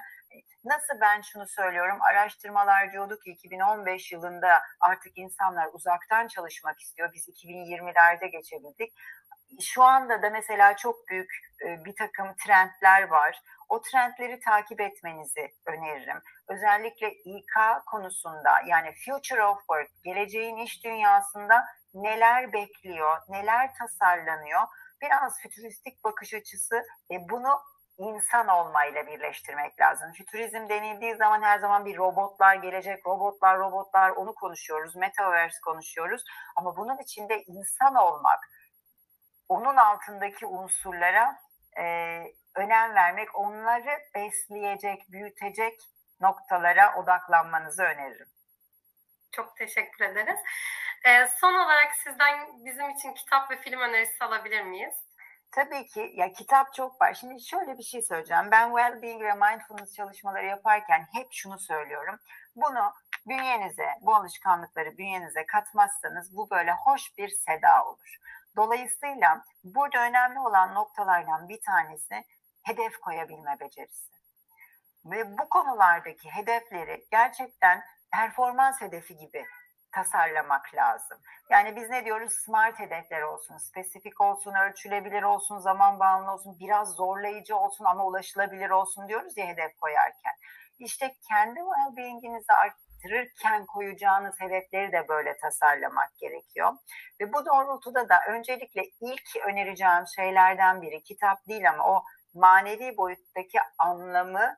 [0.64, 1.98] Nasıl ben şunu söylüyorum?
[2.10, 7.10] Araştırmalar diyordu ki 2015 yılında artık insanlar uzaktan çalışmak istiyor.
[7.12, 8.92] Biz 2020'lerde geçebildik.
[9.60, 11.30] Şu anda da mesela çok büyük
[11.66, 13.40] e, bir takım trendler var.
[13.68, 16.22] O trendleri takip etmenizi öneririm.
[16.48, 17.54] Özellikle İK
[17.86, 21.64] konusunda yani Future of Work, geleceğin iş dünyasında
[21.94, 24.60] neler bekliyor, neler tasarlanıyor?
[25.02, 26.76] Biraz fütüristik bakış açısı
[27.10, 27.60] e, bunu
[28.00, 30.12] insan olmayla birleştirmek lazım.
[30.12, 36.24] Fütürizm denildiği zaman her zaman bir robotlar gelecek, robotlar, robotlar onu konuşuyoruz, metaverse konuşuyoruz.
[36.56, 38.50] Ama bunun içinde insan olmak,
[39.48, 41.40] onun altındaki unsurlara
[41.78, 41.84] e,
[42.54, 45.80] önem vermek, onları besleyecek, büyütecek
[46.20, 48.28] noktalara odaklanmanızı öneririm.
[49.32, 50.40] Çok teşekkür ederiz.
[51.04, 54.94] Ee, son olarak sizden bizim için kitap ve film önerisi alabilir miyiz?
[55.52, 57.14] Tabii ki ya kitap çok var.
[57.14, 58.50] Şimdi şöyle bir şey söyleyeceğim.
[58.50, 62.18] Ben well-being ve mindfulness çalışmaları yaparken hep şunu söylüyorum.
[62.56, 62.92] Bunu
[63.26, 68.16] bünyenize, bu alışkanlıkları bünyenize katmazsanız bu böyle hoş bir seda olur.
[68.56, 72.24] Dolayısıyla burada önemli olan noktalardan bir tanesi
[72.62, 74.10] hedef koyabilme becerisi.
[75.04, 77.82] Ve bu konulardaki hedefleri gerçekten
[78.12, 79.46] performans hedefi gibi
[79.92, 81.18] tasarlamak lazım.
[81.50, 82.32] Yani biz ne diyoruz?
[82.44, 88.70] Smart hedefler olsun, spesifik olsun, ölçülebilir olsun, zaman bağımlı olsun, biraz zorlayıcı olsun ama ulaşılabilir
[88.70, 90.34] olsun diyoruz ya hedef koyarken.
[90.78, 96.72] İşte kendi well-being'inizi arttırırken koyacağınız hedefleri de böyle tasarlamak gerekiyor.
[97.20, 103.58] Ve bu doğrultuda da öncelikle ilk önereceğim şeylerden biri kitap değil ama o manevi boyuttaki
[103.78, 104.56] anlamı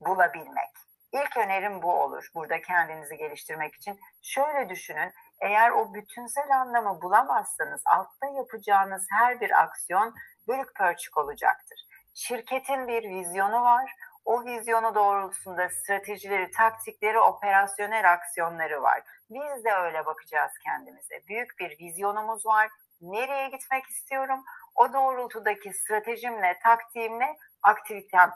[0.00, 0.70] bulabilmek.
[1.14, 4.00] İlk önerim bu olur burada kendinizi geliştirmek için.
[4.22, 10.14] Şöyle düşünün, eğer o bütünsel anlamı bulamazsanız altta yapacağınız her bir aksiyon
[10.48, 11.78] bölük pörçük olacaktır.
[12.14, 13.90] Şirketin bir vizyonu var.
[14.24, 19.02] O vizyonu doğrultusunda stratejileri, taktikleri, operasyonel aksiyonları var.
[19.30, 21.14] Biz de öyle bakacağız kendimize.
[21.28, 22.68] Büyük bir vizyonumuz var.
[23.00, 24.44] Nereye gitmek istiyorum?
[24.74, 28.30] O doğrultudaki stratejimle, taktiğimle aktivitem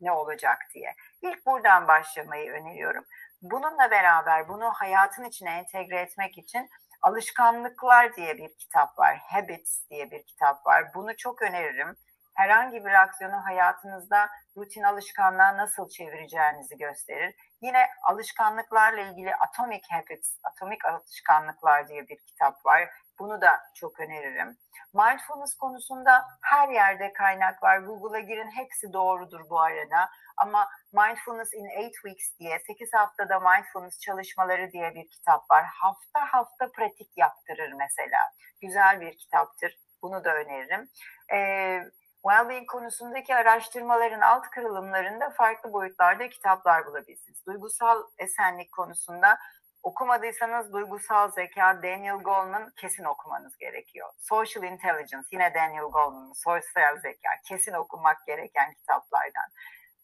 [0.00, 0.94] ne olacak diye.
[1.22, 3.04] İlk buradan başlamayı öneriyorum.
[3.42, 6.70] Bununla beraber bunu hayatın içine entegre etmek için
[7.02, 9.18] Alışkanlıklar diye bir kitap var.
[9.28, 10.94] Habits diye bir kitap var.
[10.94, 11.96] Bunu çok öneririm.
[12.34, 17.34] Herhangi bir aksiyonu hayatınızda rutin alışkanlığa nasıl çevireceğinizi gösterir.
[17.60, 22.88] Yine alışkanlıklarla ilgili Atomic Habits, Atomik Alışkanlıklar diye bir kitap var.
[23.18, 24.58] Bunu da çok öneririm.
[24.94, 27.78] Mindfulness konusunda her yerde kaynak var.
[27.78, 30.08] Google'a girin hepsi doğrudur bu arada.
[30.36, 35.64] Ama Mindfulness in 8 Weeks diye 8 haftada mindfulness çalışmaları diye bir kitap var.
[35.64, 38.18] Hafta hafta pratik yaptırır mesela.
[38.60, 39.78] Güzel bir kitaptır.
[40.02, 40.90] Bunu da öneririm.
[41.32, 41.80] Ee,
[42.26, 47.46] Wellbeing konusundaki araştırmaların alt kırılımlarında farklı boyutlarda kitaplar bulabilirsiniz.
[47.46, 49.38] Duygusal esenlik konusunda
[49.86, 54.12] okumadıysanız duygusal zeka Daniel Goleman kesin okumanız gerekiyor.
[54.18, 59.48] Social Intelligence yine Daniel Goleman'ın sosyal zeka kesin okumak gereken kitaplardan.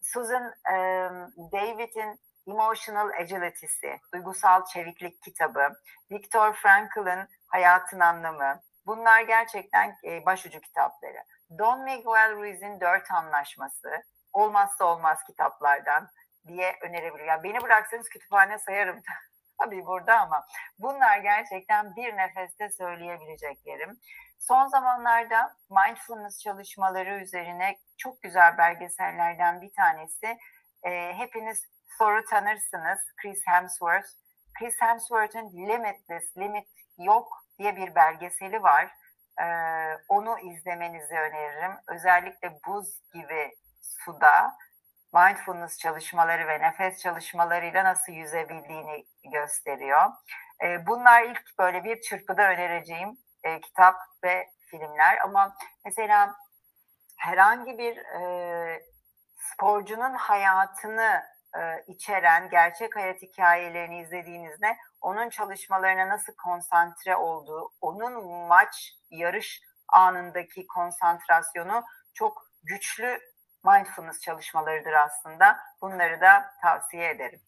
[0.02, 5.68] Susan um, David'in Emotional Agility'si, Duygusal Çeviklik kitabı,
[6.10, 11.24] Viktor Frankl'ın Hayatın Anlamı, bunlar gerçekten e, başucu kitapları.
[11.58, 13.90] Don Miguel Ruiz'in Dört Anlaşması,
[14.32, 16.08] olmazsa olmaz kitaplardan
[16.46, 17.28] diye önerebilirim.
[17.28, 19.02] Yani beni bıraksanız kütüphane sayarım
[19.64, 20.46] tabii burada ama
[20.78, 24.00] bunlar gerçekten bir nefeste söyleyebileceklerim.
[24.38, 30.38] Son zamanlarda mindfulness çalışmaları üzerine çok güzel belgesellerden bir tanesi.
[30.82, 31.64] E, hepiniz
[31.98, 32.98] Thor'u tanırsınız.
[33.22, 34.08] Chris Hemsworth.
[34.58, 38.90] Chris Hemsworth'ın Limitless, Limit Yok diye bir belgeseli var.
[39.40, 39.46] E,
[40.08, 41.72] onu izlemenizi öneririm.
[41.88, 44.56] Özellikle buz gibi suda
[45.12, 50.10] mindfulness çalışmaları ve nefes çalışmalarıyla nasıl yüzebildiğini gösteriyor.
[50.64, 56.34] E, bunlar ilk böyle bir çırpıda önereceğim e, kitap ve filmler ama mesela
[57.16, 58.82] herhangi bir e,
[59.36, 61.22] sporcunun hayatını
[61.58, 70.66] e, içeren gerçek hayat hikayelerini izlediğinizde onun çalışmalarına nasıl konsantre olduğu, onun maç, yarış anındaki
[70.66, 71.84] konsantrasyonu
[72.14, 73.31] çok güçlü
[73.64, 75.58] mindfulness çalışmalarıdır aslında.
[75.80, 77.40] Bunları da tavsiye ederim.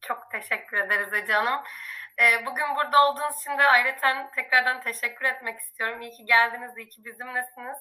[0.00, 1.60] Çok teşekkür ederiz Ece Hanım.
[2.18, 6.00] Ee, bugün burada olduğunuz için de ayrıca tekrardan teşekkür etmek istiyorum.
[6.00, 7.78] İyi ki geldiniz, iyi ki bizimlesiniz.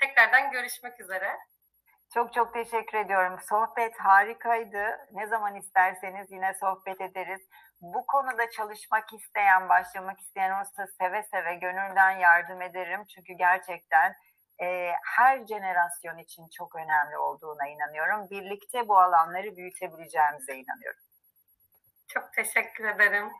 [0.00, 1.36] Tekrardan görüşmek üzere.
[2.14, 3.38] Çok çok teşekkür ediyorum.
[3.48, 4.98] Sohbet harikaydı.
[5.12, 7.40] Ne zaman isterseniz yine sohbet ederiz.
[7.80, 13.04] Bu konuda çalışmak isteyen, başlamak isteyen olursa seve seve gönülden yardım ederim.
[13.14, 14.14] Çünkü gerçekten
[14.62, 18.30] e, her jenerasyon için çok önemli olduğuna inanıyorum.
[18.30, 21.00] Birlikte bu alanları büyütebileceğimize inanıyorum.
[22.08, 23.30] Çok teşekkür ederim.